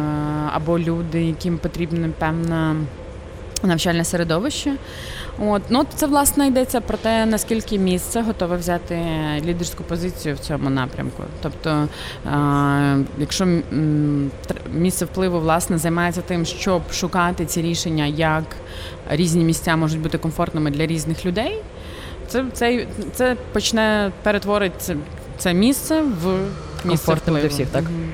або 0.53 0.79
люди, 0.79 1.23
яким 1.23 1.57
потрібна 1.57 2.09
певна 2.19 2.75
навчальне 3.63 4.05
середовище. 4.05 4.75
От 5.39 5.61
ну 5.69 5.85
це 5.95 6.07
власне 6.07 6.47
йдеться 6.47 6.81
про 6.81 6.97
те, 6.97 7.25
наскільки 7.25 7.79
місце 7.79 8.21
готове 8.21 8.57
взяти 8.57 8.99
лідерську 9.45 9.83
позицію 9.83 10.35
в 10.35 10.39
цьому 10.39 10.69
напрямку. 10.69 11.23
Тобто, 11.41 11.87
е, 12.25 12.97
якщо 13.19 13.47
місце 14.73 15.05
впливу 15.05 15.39
власне 15.39 15.77
займається 15.77 16.21
тим, 16.21 16.45
щоб 16.45 16.91
шукати 16.91 17.45
ці 17.45 17.61
рішення, 17.61 18.05
як 18.05 18.43
різні 19.09 19.43
місця 19.43 19.75
можуть 19.75 19.99
бути 19.99 20.17
комфортними 20.17 20.71
для 20.71 20.85
різних 20.85 21.25
людей, 21.25 21.61
це, 22.27 22.45
це, 22.53 22.85
це 23.13 23.35
почне 23.53 24.11
перетворити 24.23 24.95
це, 25.39 25.43
це 25.43 25.53
місце 25.53 26.01
в 26.01 26.27
місце 26.85 27.05
Комфортним 27.05 27.41
для 27.41 27.47
всіх, 27.47 27.67
так? 27.67 27.83
Мгм. 27.83 28.11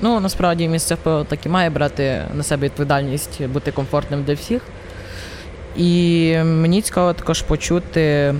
Ну, 0.00 0.20
насправді 0.20 0.68
місце 0.68 0.94
впливу 0.94 1.24
так 1.24 1.46
і 1.46 1.48
має 1.48 1.70
брати 1.70 2.22
на 2.34 2.42
себе 2.42 2.64
відповідальність 2.64 3.46
бути 3.46 3.72
комфортним 3.72 4.22
для 4.22 4.34
всіх. 4.34 4.62
І 5.76 6.32
мені 6.44 6.82
цікаво 6.82 7.12
також 7.12 7.42
почути, 7.42 8.34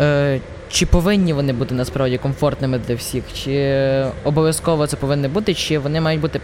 е, 0.00 0.40
чи 0.70 0.86
повинні 0.86 1.32
вони 1.32 1.52
бути 1.52 1.74
насправді 1.74 2.18
комфортними 2.18 2.78
для 2.78 2.94
всіх, 2.94 3.24
чи 3.34 4.04
обов'язково 4.24 4.86
це 4.86 4.96
повинно 4.96 5.28
бути, 5.28 5.54
чи 5.54 5.78
вони 5.78 6.00
мають 6.00 6.20
бути 6.20 6.40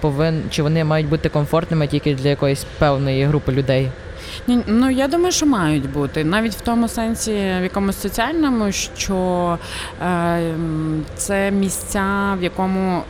повин, 0.00 0.42
чи 0.50 0.62
вони 0.62 0.84
мають 0.84 1.08
бути 1.08 1.28
комфортними 1.28 1.86
тільки 1.86 2.14
для 2.14 2.28
якоїсь 2.28 2.66
певної 2.78 3.24
групи 3.24 3.52
людей. 3.52 3.88
Ну 4.66 4.90
я 4.90 5.08
думаю, 5.08 5.32
що 5.32 5.46
мають 5.46 5.92
бути 5.92 6.24
навіть 6.24 6.54
в 6.54 6.60
тому 6.60 6.88
сенсі, 6.88 7.32
в 7.32 7.62
якомусь 7.62 8.00
соціальному, 8.00 8.72
що 8.72 9.58
е, 10.02 10.54
це 11.16 11.50
місця, 11.50 12.36
в 12.38 12.42
якому. 12.42 13.02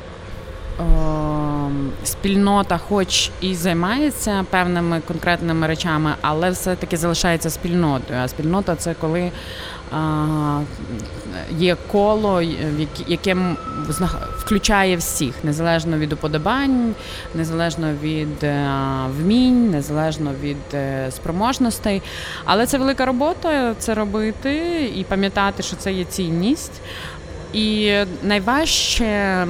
Спільнота, 2.05 2.79
хоч 2.79 3.31
і 3.41 3.55
займається 3.55 4.45
певними 4.51 5.01
конкретними 5.09 5.67
речами, 5.67 6.15
але 6.21 6.51
все-таки 6.51 6.97
залишається 6.97 7.51
спільнотою. 7.51 8.21
А 8.21 8.29
спільнота 8.29 8.77
це 8.77 8.95
коли 9.01 9.31
є 11.59 11.77
коло, 11.93 12.43
яке- 13.07 13.37
включає 14.39 14.97
всіх, 14.97 15.35
незалежно 15.45 15.99
від 15.99 16.13
уподобань, 16.13 16.95
незалежно 17.35 17.93
від 18.03 18.45
е, 18.45 18.67
вмінь, 19.21 19.71
незалежно 19.71 20.31
від 20.43 20.57
е, 20.75 21.11
спроможностей. 21.11 22.03
Але 22.45 22.67
це 22.67 22.79
велика 22.79 23.07
робота 23.07 23.75
це 23.79 23.95
робити 23.95 24.83
і 24.97 25.05
пам'ятати, 25.05 25.63
що 25.63 25.77
це 25.77 25.93
є 25.93 26.05
цінність. 26.05 26.73
І 27.53 27.95
найважче 28.23 29.47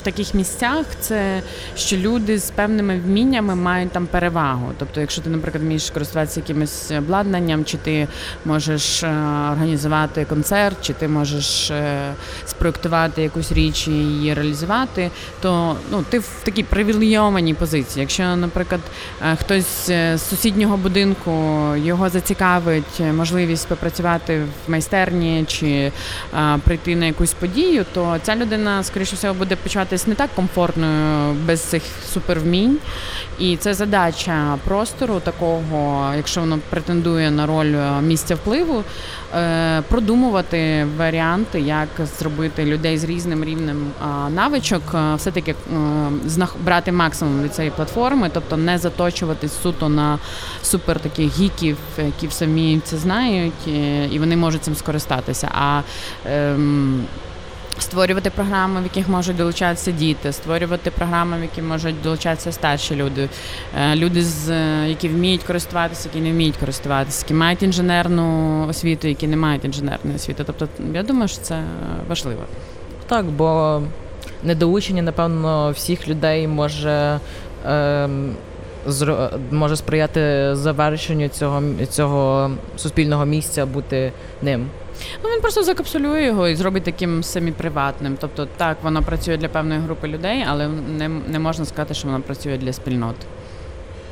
в 0.00 0.02
таких 0.02 0.34
місцях 0.34 0.86
це 1.00 1.42
що 1.76 1.96
люди 1.96 2.38
з 2.38 2.50
певними 2.50 3.00
вміннями 3.06 3.54
мають 3.54 3.92
там 3.92 4.06
перевагу. 4.06 4.72
Тобто, 4.78 5.00
якщо 5.00 5.22
ти, 5.22 5.30
наприклад, 5.30 5.62
вмієш 5.62 5.90
користуватися 5.90 6.40
якимось 6.40 6.90
обладнанням, 6.90 7.64
чи 7.64 7.76
ти 7.76 8.08
можеш 8.44 9.02
е, 9.02 9.06
організувати 9.52 10.24
концерт, 10.24 10.76
чи 10.82 10.92
ти 10.92 11.08
можеш 11.08 11.70
е, 11.70 12.12
спроектувати 12.46 13.22
якусь 13.22 13.52
річ 13.52 13.88
і 13.88 13.90
її 13.90 14.34
реалізувати, 14.34 15.10
то 15.40 15.76
ну 15.90 16.04
ти 16.10 16.18
в 16.18 16.40
такій 16.44 16.62
привілейованій 16.62 17.54
позиції. 17.54 18.00
Якщо, 18.00 18.36
наприклад, 18.36 18.80
е, 19.22 19.36
хтось 19.36 19.86
з 19.86 20.18
сусіднього 20.18 20.76
будинку 20.76 21.32
його 21.76 22.08
зацікавить 22.08 23.00
можливість 23.16 23.68
попрацювати 23.68 24.42
в 24.66 24.70
майстерні 24.70 25.44
чи 25.48 25.92
прийти 26.64 26.96
на 26.98 27.06
якусь 27.06 27.32
подію, 27.32 27.86
то 27.94 28.16
ця 28.22 28.36
людина, 28.36 28.82
скоріше 28.82 29.16
всього, 29.16 29.34
буде 29.34 29.56
почуватись 29.56 30.06
не 30.06 30.14
так 30.14 30.30
комфортною 30.34 31.34
без 31.46 31.60
цих 31.60 31.82
супервмінь. 32.12 32.78
І 33.38 33.56
це 33.56 33.74
задача 33.74 34.58
простору 34.64 35.20
такого, 35.20 36.12
якщо 36.16 36.40
воно 36.40 36.58
претендує 36.70 37.30
на 37.30 37.46
роль 37.46 37.74
е, 37.74 38.02
місця 38.02 38.34
впливу, 38.34 38.84
е, 39.34 39.82
продумувати 39.88 40.86
варіанти, 40.96 41.60
як 41.60 41.88
зробити 42.18 42.64
людей 42.64 42.98
з 42.98 43.04
різним 43.04 43.44
рівнем 43.44 43.86
навичок, 44.34 44.82
е, 44.94 45.14
все-таки 45.14 45.54
брати 46.64 46.92
максимум 46.92 47.42
від 47.42 47.54
цієї 47.54 47.70
платформи, 47.76 48.30
тобто 48.34 48.56
не 48.56 48.78
заточуватись 48.78 49.62
суто 49.62 49.88
на 49.88 50.18
супер 50.62 51.00
таких 51.00 51.38
гіків, 51.38 51.76
які 51.98 52.28
вміють, 52.44 52.86
це 52.86 52.96
знають, 52.96 53.68
і 54.10 54.18
вони 54.18 54.36
можуть 54.36 54.64
цим 54.64 54.74
скористатися. 54.74 55.48
А 55.54 55.82
ем, 56.26 56.87
Створювати 57.78 58.30
програми, 58.30 58.80
в 58.80 58.82
яких 58.82 59.08
можуть 59.08 59.36
долучатися 59.36 59.90
діти, 59.90 60.32
створювати 60.32 60.90
програми, 60.90 61.38
в 61.38 61.42
які 61.42 61.62
можуть 61.62 62.02
долучатися 62.02 62.52
старші 62.52 62.96
люди, 62.96 63.28
е, 63.78 63.96
люди, 63.96 64.22
з, 64.22 64.50
е, 64.50 64.88
які 64.88 65.08
вміють 65.08 65.42
користуватися, 65.42 66.08
які 66.08 66.20
не 66.20 66.32
вміють 66.32 66.56
користуватися, 66.56 67.24
які 67.24 67.34
мають 67.34 67.62
інженерну 67.62 68.66
освіту, 68.68 69.08
які 69.08 69.26
не 69.26 69.36
мають 69.36 69.64
інженерної 69.64 70.16
освіти. 70.16 70.44
Тобто, 70.46 70.68
я 70.94 71.02
думаю, 71.02 71.28
що 71.28 71.40
це 71.40 71.62
важливо. 72.08 72.40
Так, 73.06 73.24
бо 73.26 73.80
недоучення, 74.44 75.02
напевно, 75.02 75.70
всіх 75.70 76.08
людей 76.08 76.48
може, 76.48 77.20
ем, 77.66 78.34
може 79.50 79.76
сприяти 79.76 80.50
завершенню 80.52 81.28
цього, 81.28 81.62
цього 81.90 82.50
суспільного 82.76 83.24
місця 83.24 83.66
бути 83.66 84.12
ним. 84.42 84.66
Ну 85.24 85.30
він 85.30 85.40
просто 85.40 85.62
закапсулює 85.62 86.24
його 86.24 86.48
і 86.48 86.56
зробить 86.56 86.82
таким 86.82 87.22
семіприватним. 87.22 88.16
Тобто, 88.20 88.48
так, 88.56 88.76
воно 88.82 89.02
працює 89.02 89.36
для 89.36 89.48
певної 89.48 89.80
групи 89.80 90.08
людей, 90.08 90.44
але 90.48 90.68
не, 90.98 91.08
не 91.08 91.38
можна 91.38 91.64
сказати, 91.64 91.94
що 91.94 92.08
воно 92.08 92.20
працює 92.20 92.56
для 92.56 92.72
спільнот. 92.72 93.16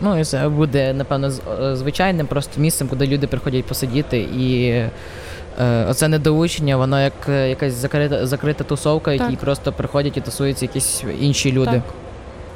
Ну 0.01 0.20
і 0.20 0.25
це 0.25 0.49
буде, 0.49 0.92
напевно, 0.92 1.31
е, 1.62 1.77
звичайним 1.77 2.27
просто 2.27 2.61
місцем, 2.61 2.88
куди 2.88 3.07
люди 3.07 3.27
приходять 3.27 3.64
посидіти 3.64 4.18
і. 4.18 4.68
е, 5.61 5.87
Оце 5.88 6.09
недоучення, 6.09 6.77
воно 6.77 7.01
як 7.03 7.12
е, 7.29 7.49
якась 7.49 7.72
закрита, 7.75 8.27
закрита 8.27 8.64
тусовка, 8.64 9.12
які 9.12 9.37
просто 9.37 9.72
приходять 9.72 10.16
і 10.16 10.20
тусуються 10.20 10.64
якісь 10.64 11.05
інші 11.20 11.53
люди. 11.53 11.70
Так. 11.70 11.83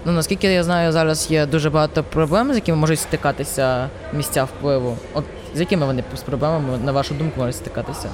Ну 0.05 0.13
наскільки 0.13 0.47
я 0.47 0.65
знаю, 0.65 0.93
зараз 0.93 1.31
є 1.31 1.47
дуже 1.47 1.71
багато 1.71 2.03
проблем, 2.03 2.53
з 2.53 2.55
якими 2.55 2.79
можуть 2.79 2.99
стикатися 2.99 3.89
місця 4.13 4.45
впливу. 4.45 4.97
От 5.15 5.25
з 5.55 5.61
якими 5.61 5.87
вони 5.87 6.05
з 6.17 6.21
проблемами, 6.21 6.79
на 6.85 6.93
вашу 6.93 7.15
думку, 7.15 7.41
можуть 7.41 7.57
стикатися? 7.57 8.09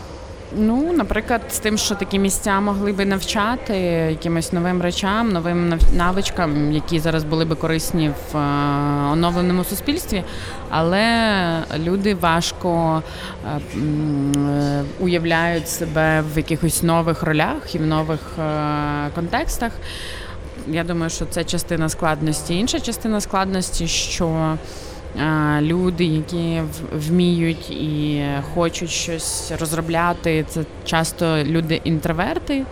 Ну, 0.59 0.93
наприклад, 0.93 1.41
з 1.51 1.59
тим, 1.59 1.79
що 1.79 1.95
такі 1.95 2.19
місця 2.19 2.61
могли 2.61 2.93
би 2.93 3.05
навчати 3.05 3.77
якимось 4.11 4.53
новим 4.53 4.83
речам, 4.83 5.29
новим 5.33 5.69
нав- 5.69 5.95
навичкам, 5.97 6.73
які 6.73 6.99
зараз 7.01 7.25
були 7.25 7.45
би 7.45 7.55
корисні 7.57 8.09
в 8.33 8.37
е, 8.37 8.41
оновленому 9.13 9.65
суспільстві, 9.65 10.25
але 10.71 11.05
люди 11.79 12.15
важко 12.15 13.03
е, 13.77 14.83
уявляють 15.01 15.69
себе 15.69 16.23
в 16.35 16.37
якихось 16.37 16.83
нових 16.83 17.23
ролях 17.23 17.75
і 17.75 17.79
в 17.79 17.87
нових 17.87 18.21
е, 18.39 19.11
контекстах. 19.15 19.73
Я 20.69 20.85
думаю, 20.85 21.11
що 21.11 21.25
це 21.27 21.45
частина 21.45 21.89
складності. 21.89 22.55
Інша 22.59 22.81
частина 22.81 23.21
складності, 23.21 23.89
що 23.89 24.55
люди, 25.61 26.05
які 26.05 26.63
вміють 26.93 27.71
і 27.71 28.25
хочуть 28.55 28.91
щось 28.91 29.53
розробляти, 29.61 30.45
це 30.49 30.65
часто 30.85 31.45
люди 31.45 31.81
інтроверти. 31.85 32.65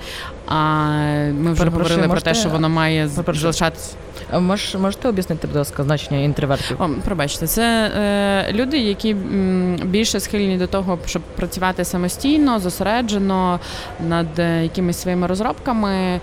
А 0.47 0.85
ми 1.33 1.53
вже 1.53 1.59
Перепрошую, 1.63 1.73
говорили 1.73 2.09
про 2.09 2.21
те, 2.21 2.35
що 2.35 2.49
воно 2.49 2.69
має 2.69 3.09
Перепрошую. 3.09 3.41
залишатися. 3.43 3.97
Мож, 4.41 4.75
можете 4.75 5.09
об'яснити, 5.09 5.47
будь 5.47 5.57
ласка, 5.57 5.83
значення 5.85 6.21
інтровертів? 6.21 6.77
О, 6.83 6.89
пробачте, 7.05 7.47
це 7.47 7.91
е, 7.97 8.53
люди, 8.53 8.79
які 8.79 9.11
м, 9.11 9.77
більше 9.85 10.21
схильні 10.21 10.59
до 10.59 10.67
того, 10.67 10.99
щоб 11.07 11.23
працювати 11.23 11.85
самостійно, 11.85 12.59
зосереджено 12.61 13.61
над 14.09 14.39
е, 14.39 14.63
якимись 14.63 15.01
своїми 15.01 15.27
розробками. 15.27 15.91
Е, 15.93 16.21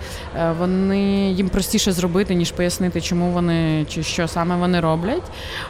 вони 0.58 1.32
їм 1.32 1.48
простіше 1.48 1.92
зробити, 1.92 2.34
ніж 2.34 2.52
пояснити, 2.52 3.00
чому 3.00 3.30
вони 3.30 3.86
чи 3.88 4.02
що 4.02 4.28
саме 4.28 4.56
вони 4.56 4.80
роблять. 4.80 5.22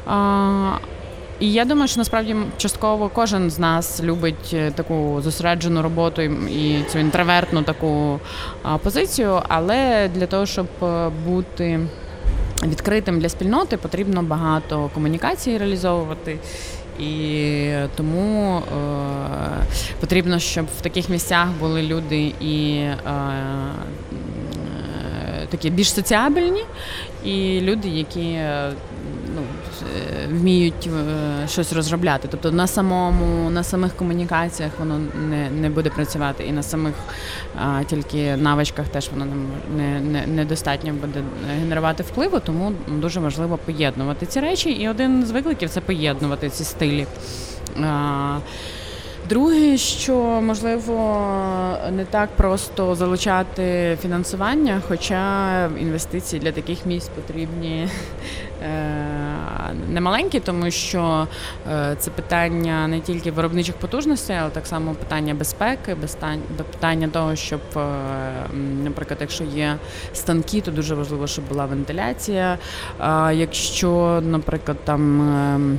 А, 0.07 0.73
і 1.41 1.53
я 1.53 1.65
думаю, 1.65 1.89
що 1.89 2.01
насправді 2.01 2.37
частково 2.57 3.09
кожен 3.09 3.51
з 3.51 3.59
нас 3.59 4.03
любить 4.03 4.51
е, 4.55 4.71
таку 4.71 5.21
зосереджену 5.21 5.83
роботу 5.83 6.23
і, 6.23 6.31
і 6.53 6.85
цю 6.93 6.99
інтровертну 6.99 7.63
таку 7.63 8.21
позицію, 8.83 9.41
але 9.49 10.09
для 10.15 10.27
того, 10.27 10.47
щоб 10.47 10.67
е, 10.83 11.09
бути 11.27 11.81
відкритим 12.67 13.21
для 13.21 13.29
спільноти, 13.29 13.77
потрібно 13.77 14.23
багато 14.23 14.91
комунікації 14.95 15.59
реалізовувати. 15.59 16.39
І 17.01 17.73
тому 17.97 18.57
е, 18.57 18.63
потрібно, 20.01 20.39
щоб 20.39 20.67
в 20.79 20.81
таких 20.81 21.09
місцях 21.09 21.49
були 21.61 21.83
люди 21.83 22.33
і 22.41 22.75
е, 22.75 22.99
е, 25.43 25.47
такі 25.49 25.71
більш 25.71 25.93
соціабельні, 25.95 26.65
і 27.25 27.61
люди, 27.61 27.89
які 27.89 28.21
е, 28.21 28.73
ну, 29.37 29.43
е, 29.83 30.27
вміють 30.29 30.87
е, 30.87 31.49
щось 31.49 31.73
розробляти. 31.73 32.29
Тобто 32.31 32.51
на 32.51 32.67
самому, 32.67 33.51
на 33.51 33.63
самих 33.63 33.97
комунікаціях 33.97 34.73
воно 34.79 35.01
не, 35.31 35.51
не 35.51 35.71
буде 35.71 35.91
працювати, 35.91 36.45
і 36.45 36.53
на 36.53 36.63
самих 36.63 36.95
а, 37.57 37.85
тільки 37.85 38.37
навичках 38.37 38.89
теж 38.89 39.11
воно 39.11 39.25
не, 39.25 39.35
не, 39.77 40.01
не, 40.01 40.27
недостатньо 40.27 40.93
буде 40.93 41.23
генерувати 41.61 42.03
впливу, 42.03 42.41
тому 42.41 42.73
дуже 42.89 43.21
важливо 43.21 43.59
поєднувати 43.59 44.27
ці 44.27 44.41
речі. 44.41 44.71
І 44.71 44.89
один 44.89 45.27
з 45.27 45.31
викликів 45.31 45.71
це 45.71 45.81
поєднувати 45.81 46.51
ці 46.51 46.65
стилі. 46.65 47.07
А, 47.83 48.39
Друге, 49.29 49.77
що 49.77 50.15
можливо 50.43 51.27
не 51.93 52.05
так 52.05 52.29
просто 52.37 52.95
залучати 52.95 53.99
фінансування, 54.03 54.83
хоча 54.89 55.65
інвестиції 55.81 56.41
для 56.41 56.53
таких 56.53 56.87
місць 56.87 57.09
потрібні 57.09 57.89
е, 58.63 58.69
немаленькі, 59.89 60.41
тому 60.41 60.71
що 60.71 61.27
е, 61.73 61.97
це 61.99 62.11
питання 62.11 62.89
не 62.89 63.01
тільки 63.01 63.31
виробничих 63.31 63.75
потужностей, 63.75 64.37
але 64.41 64.51
так 64.51 64.67
само 64.67 64.95
питання 64.95 65.35
безпеки, 65.35 65.97
питання 66.73 67.09
того, 67.09 67.37
щоб, 67.37 67.61
е, 67.77 67.81
наприклад, 68.85 69.19
якщо 69.21 69.45
є 69.45 69.77
станки, 70.15 70.61
то 70.61 70.71
дуже 70.71 70.95
важливо, 70.95 71.27
щоб 71.27 71.49
була 71.49 71.67
вентиляція. 71.67 72.59
Якщо, 73.33 74.23
наприклад, 74.25 74.77
там. 74.85 75.21
ем, 75.21 75.79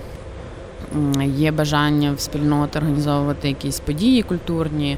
є 1.25 1.51
бажання 1.51 2.13
в 2.13 2.19
спільноти 2.19 2.79
організовувати 2.79 3.47
якісь 3.47 3.79
події 3.79 4.21
культурні, 4.21 4.97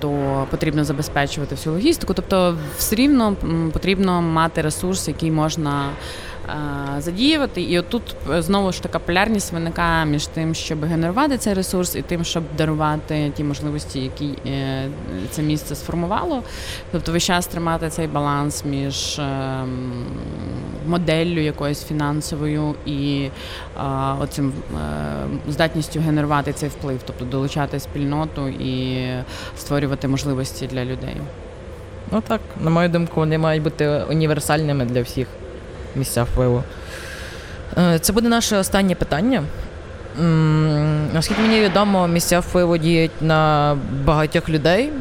то 0.00 0.46
потрібно 0.50 0.84
забезпечувати 0.84 1.54
всю 1.54 1.72
логістику. 1.74 2.14
Тобто, 2.14 2.56
все 2.76 2.96
рівно 2.96 3.36
потрібно 3.72 4.22
мати 4.22 4.62
ресурс, 4.62 5.08
який 5.08 5.30
можна. 5.30 5.90
Е, 6.48 7.00
Задіювати, 7.00 7.62
і 7.62 7.78
отут 7.78 8.16
е, 8.30 8.42
знову 8.42 8.72
ж 8.72 8.82
така 8.82 8.98
полярність 8.98 9.52
виникає 9.52 10.06
між 10.06 10.26
тим, 10.26 10.54
щоб 10.54 10.84
генерувати 10.84 11.38
цей 11.38 11.54
ресурс, 11.54 11.96
і 11.96 12.02
тим, 12.02 12.24
щоб 12.24 12.44
дарувати 12.58 13.32
ті 13.36 13.44
можливості, 13.44 14.00
які 14.00 14.30
е, 14.46 14.88
це 15.30 15.42
місце 15.42 15.74
сформувало. 15.74 16.42
Тобто 16.92 17.12
весь 17.12 17.24
час 17.24 17.46
тримати 17.46 17.88
цей 17.88 18.06
баланс 18.06 18.64
між 18.64 19.18
ем, 19.18 19.92
моделлю 20.86 21.40
якоюсь 21.40 21.84
фінансовою 21.84 22.74
і 22.86 23.28
оцим 24.20 24.52
здатністю 25.48 26.00
генерувати 26.00 26.52
цей 26.52 26.68
вплив, 26.68 27.00
тобто 27.06 27.24
долучати 27.24 27.80
спільноту 27.80 28.48
і 28.48 29.06
створювати 29.56 30.08
можливості 30.08 30.66
для 30.66 30.84
людей. 30.84 31.16
Ну 32.12 32.20
так, 32.20 32.40
на 32.60 32.70
мою 32.70 32.88
думку, 32.88 33.12
вони 33.16 33.38
мають 33.38 33.62
бути 33.62 33.88
універсальними 33.88 34.84
для 34.84 35.02
всіх 35.02 35.28
місця 35.96 36.22
впливу. 36.22 36.62
Е, 37.78 37.98
Це 37.98 38.12
буде 38.12 38.28
наше 38.28 38.56
останнє 38.56 38.94
питання. 38.94 39.42
Наскільки 41.14 41.42
мені 41.42 41.60
відомо, 41.60 42.08
місця 42.08 42.40
впливу 42.40 42.76
діють 42.76 43.10
на 43.20 43.76
багатьох 44.04 44.48
людей. 44.48 44.92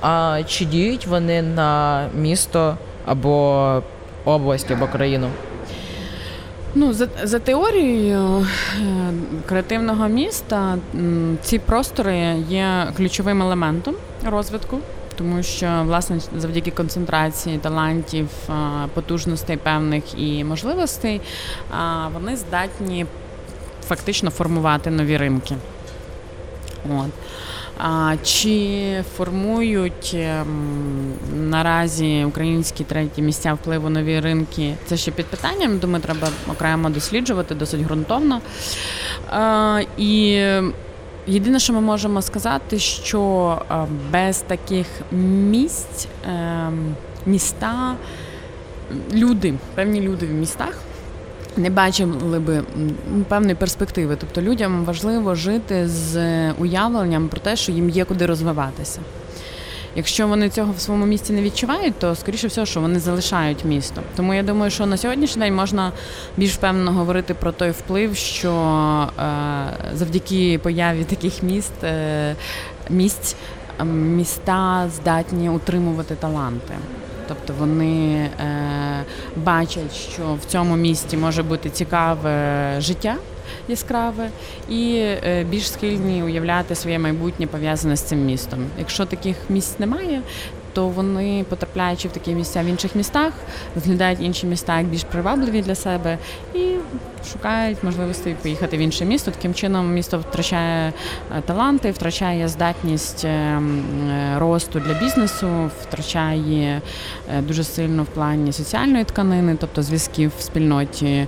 А 0.00 0.40
чи 0.46 0.64
діють 0.64 1.06
вони 1.06 1.42
на 1.42 2.04
місто 2.14 2.76
або 3.06 3.82
область, 4.24 4.70
або 4.70 4.86
країну? 4.86 5.28
Ну, 6.74 6.92
за, 6.92 7.08
за 7.22 7.38
теорією 7.38 8.18
е, 8.26 8.44
креативного 9.48 10.08
міста, 10.08 10.78
ці 11.42 11.58
простори 11.58 12.16
є 12.48 12.86
ключовим 12.96 13.42
елементом 13.42 13.94
розвитку. 14.30 14.78
Тому 15.16 15.42
що 15.42 15.82
власне 15.84 16.20
завдяки 16.36 16.70
концентрації 16.70 17.58
талантів, 17.58 18.28
е, 18.48 18.52
потужностей 18.94 19.56
певних 19.56 20.18
і 20.18 20.44
можливостей, 20.44 21.20
е, 21.20 21.74
вони 22.14 22.36
здатні 22.36 23.06
фактично 23.88 24.30
формувати 24.30 24.90
нові 24.90 25.16
ринки. 25.16 25.56
От. 26.90 27.10
А, 27.78 28.14
чи 28.22 29.04
формують 29.16 30.14
ем, 30.14 31.12
наразі 31.34 32.24
українські 32.24 32.84
треті 32.84 33.22
місця 33.22 33.54
впливу 33.54 33.88
нові 33.88 34.20
ринки? 34.20 34.74
Це 34.86 34.96
ще 34.96 35.10
під 35.10 35.26
питанням. 35.26 35.78
Думаю, 35.78 36.02
треба 36.02 36.28
окремо 36.48 36.90
досліджувати 36.90 37.54
досить 37.54 37.80
ґрунтовно. 37.80 38.40
А, 39.30 39.80
і 39.98 40.42
єдине, 41.26 41.58
що 41.58 41.72
ми 41.72 41.80
можемо 41.80 42.22
сказати, 42.22 42.78
що 42.78 43.62
без 44.12 44.38
таких 44.38 44.86
місць 45.12 46.08
ем, 46.28 46.94
міста, 47.26 47.94
люди, 49.12 49.54
певні 49.74 50.00
люди 50.00 50.26
в 50.26 50.30
містах 50.30 50.78
не 51.56 51.70
бачили 51.70 52.40
би 52.40 52.62
певної 53.28 53.54
перспективи. 53.54 54.16
Тобто 54.20 54.42
людям 54.42 54.84
важливо 54.84 55.34
жити 55.34 55.88
з 55.88 56.16
уявленням 56.52 57.28
про 57.28 57.40
те, 57.40 57.56
що 57.56 57.72
їм 57.72 57.90
є 57.90 58.04
куди 58.04 58.26
розвиватися. 58.26 59.00
Якщо 59.96 60.28
вони 60.28 60.50
цього 60.50 60.72
в 60.72 60.80
своєму 60.80 61.06
місті 61.06 61.32
не 61.32 61.42
відчувають, 61.42 61.98
то 61.98 62.14
скоріше 62.14 62.46
всього, 62.46 62.66
що 62.66 62.80
вони 62.80 63.00
залишають 63.00 63.64
місто. 63.64 64.02
Тому 64.16 64.34
я 64.34 64.42
думаю, 64.42 64.70
що 64.70 64.86
на 64.86 64.96
сьогоднішній 64.96 65.42
день 65.42 65.54
можна 65.54 65.92
більш 66.36 66.52
впевнено 66.52 66.92
говорити 66.92 67.34
про 67.34 67.52
той 67.52 67.70
вплив, 67.70 68.16
що 68.16 68.52
е, 69.18 69.22
завдяки 69.94 70.58
появі 70.62 71.04
таких 71.04 71.42
міст 71.42 71.84
е, 71.84 72.36
місць 72.90 73.36
е, 73.80 73.84
міста 73.84 74.90
здатні 74.96 75.50
утримувати 75.50 76.14
таланти. 76.14 76.74
Тобто 77.28 77.54
вони 77.58 78.14
е, 78.14 78.30
бачать, 79.36 79.94
що 79.94 80.22
в 80.42 80.44
цьому 80.44 80.76
місті 80.76 81.16
може 81.16 81.42
бути 81.42 81.70
цікаве 81.70 82.76
життя 82.80 83.16
яскраве, 83.68 84.28
і 84.68 84.96
е, 84.98 85.46
більш 85.50 85.70
схильні 85.70 86.22
уявляти 86.22 86.74
своє 86.74 86.98
майбутнє 86.98 87.46
пов'язане 87.46 87.96
з 87.96 88.00
цим 88.00 88.24
містом. 88.24 88.66
Якщо 88.78 89.06
таких 89.06 89.36
місць 89.48 89.78
немає, 89.78 90.22
то 90.72 90.88
вони, 90.88 91.44
потрапляючи 91.48 92.08
в 92.08 92.12
такі 92.12 92.30
місця 92.30 92.62
в 92.62 92.66
інших 92.66 92.94
містах, 92.94 93.32
розглядають 93.74 94.20
інші 94.20 94.46
міста 94.46 94.78
як 94.78 94.86
більш 94.86 95.04
привабливі 95.04 95.62
для 95.62 95.74
себе 95.74 96.18
і 96.54 96.74
шукають 97.32 97.84
можливості 97.84 98.36
поїхати 98.42 98.76
в 98.76 98.80
інше 98.80 99.04
місто. 99.04 99.30
Таким 99.30 99.54
чином 99.54 99.94
місто 99.94 100.18
втрачає 100.18 100.92
е, 101.36 101.40
таланти, 101.40 101.90
втрачає 101.90 102.48
здатність 102.48 103.24
е, 103.24 103.28
е, 103.28 103.60
росту 104.38 104.80
для 104.80 104.94
бізнесу, 104.94 105.70
втрачає 105.82 106.82
дуже 107.40 107.64
сильно 107.64 108.02
в 108.02 108.06
плані 108.06 108.52
соціальної 108.52 109.04
тканини, 109.04 109.56
тобто 109.60 109.82
зв'язків 109.82 110.32
в 110.38 110.42
спільноті. 110.42 111.26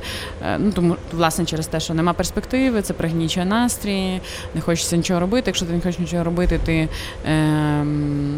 Ну 0.59 0.73
тому 0.73 0.97
власне 1.13 1.45
через 1.45 1.67
те, 1.67 1.81
що 1.81 1.95
нема 1.95 2.13
перспективи, 2.13 2.83
це 2.83 2.93
пригнічує 2.93 3.47
настрій, 3.47 4.21
не 4.55 4.61
хочеться 4.61 4.97
нічого 4.97 5.21
робити. 5.21 5.43
Якщо 5.47 5.67
ти 5.67 5.73
не 5.73 5.81
хочеш 5.81 5.99
нічого 5.99 6.25
робити, 6.25 6.61
ти 6.65 6.89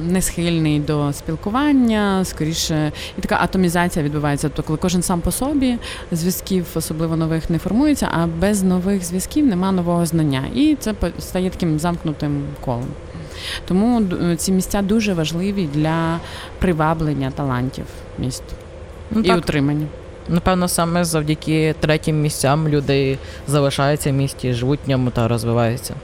не 0.06 0.22
схильний 0.22 0.80
до 0.80 1.12
спілкування, 1.12 2.24
скоріше, 2.24 2.92
і 3.18 3.20
така 3.20 3.38
атомізація 3.40 4.04
відбувається. 4.04 4.48
Тобто, 4.48 4.62
коли 4.62 4.78
кожен 4.78 5.02
сам 5.02 5.20
по 5.20 5.30
собі 5.30 5.78
зв'язків, 6.12 6.66
особливо 6.74 7.16
нових, 7.16 7.49
не 7.50 7.58
формується, 7.58 8.08
а 8.12 8.26
без 8.26 8.62
нових 8.62 9.04
зв'язків 9.04 9.46
нема 9.46 9.72
нового 9.72 10.06
знання. 10.06 10.42
І 10.54 10.76
це 10.80 10.94
стає 11.18 11.50
таким 11.50 11.78
замкнутим 11.78 12.42
колом. 12.60 12.86
Тому 13.68 14.02
ці 14.36 14.52
місця 14.52 14.82
дуже 14.82 15.14
важливі 15.14 15.68
для 15.74 16.20
приваблення 16.58 17.30
талантів 17.30 17.84
міст 18.18 18.42
Ну, 19.10 19.20
і 19.20 19.24
так, 19.28 19.38
утримання. 19.38 19.86
напевно, 20.28 20.68
саме 20.68 21.04
завдяки 21.04 21.74
третім 21.80 22.20
місцям 22.22 22.68
люди 22.68 23.18
залишаються 23.46 24.10
в 24.10 24.14
місті, 24.14 24.52
живуть 24.52 24.80
в 24.86 24.90
ньому 24.90 25.10
та 25.10 25.28
розвиваються. 25.28 25.94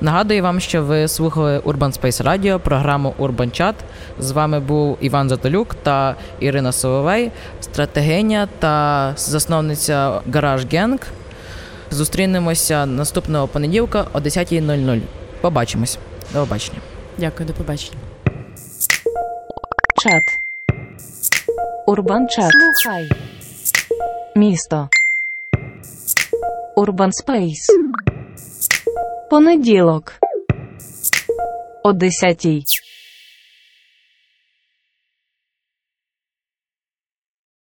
Нагадую 0.00 0.42
вам, 0.42 0.60
що 0.60 0.82
ви 0.82 1.08
слухали 1.08 1.58
Urban 1.58 2.00
Space 2.00 2.24
Radio, 2.24 2.58
програму 2.58 3.14
Urban 3.18 3.60
Chat. 3.60 3.74
З 4.18 4.30
вами 4.30 4.60
був 4.60 4.98
Іван 5.00 5.28
Затолюк 5.28 5.74
та 5.74 6.16
Ірина 6.40 6.72
Соловей, 6.72 7.30
стратегиня 7.60 8.48
та 8.58 9.12
засновниця 9.16 10.20
Гараж 10.32 10.66
Генг. 10.72 10.98
Зустрінемося 11.90 12.86
наступного 12.86 13.46
понеділка 13.46 14.06
о 14.12 14.18
10.00. 14.18 15.00
Побачимось. 15.40 15.98
До 16.32 16.40
побачення. 16.40 16.78
Дякую, 17.18 17.46
до 17.48 17.52
побачення. 17.52 17.98
Чат. 20.02 20.22
Урбан 21.86 22.28
чат. 22.28 22.52
Слухай. 22.82 23.10
Місто. 24.36 24.88
Урбан 26.76 27.12
Спейс. 27.12 27.66
Понеділок. 29.30 30.12
О 31.82 31.92
10. 31.92 32.46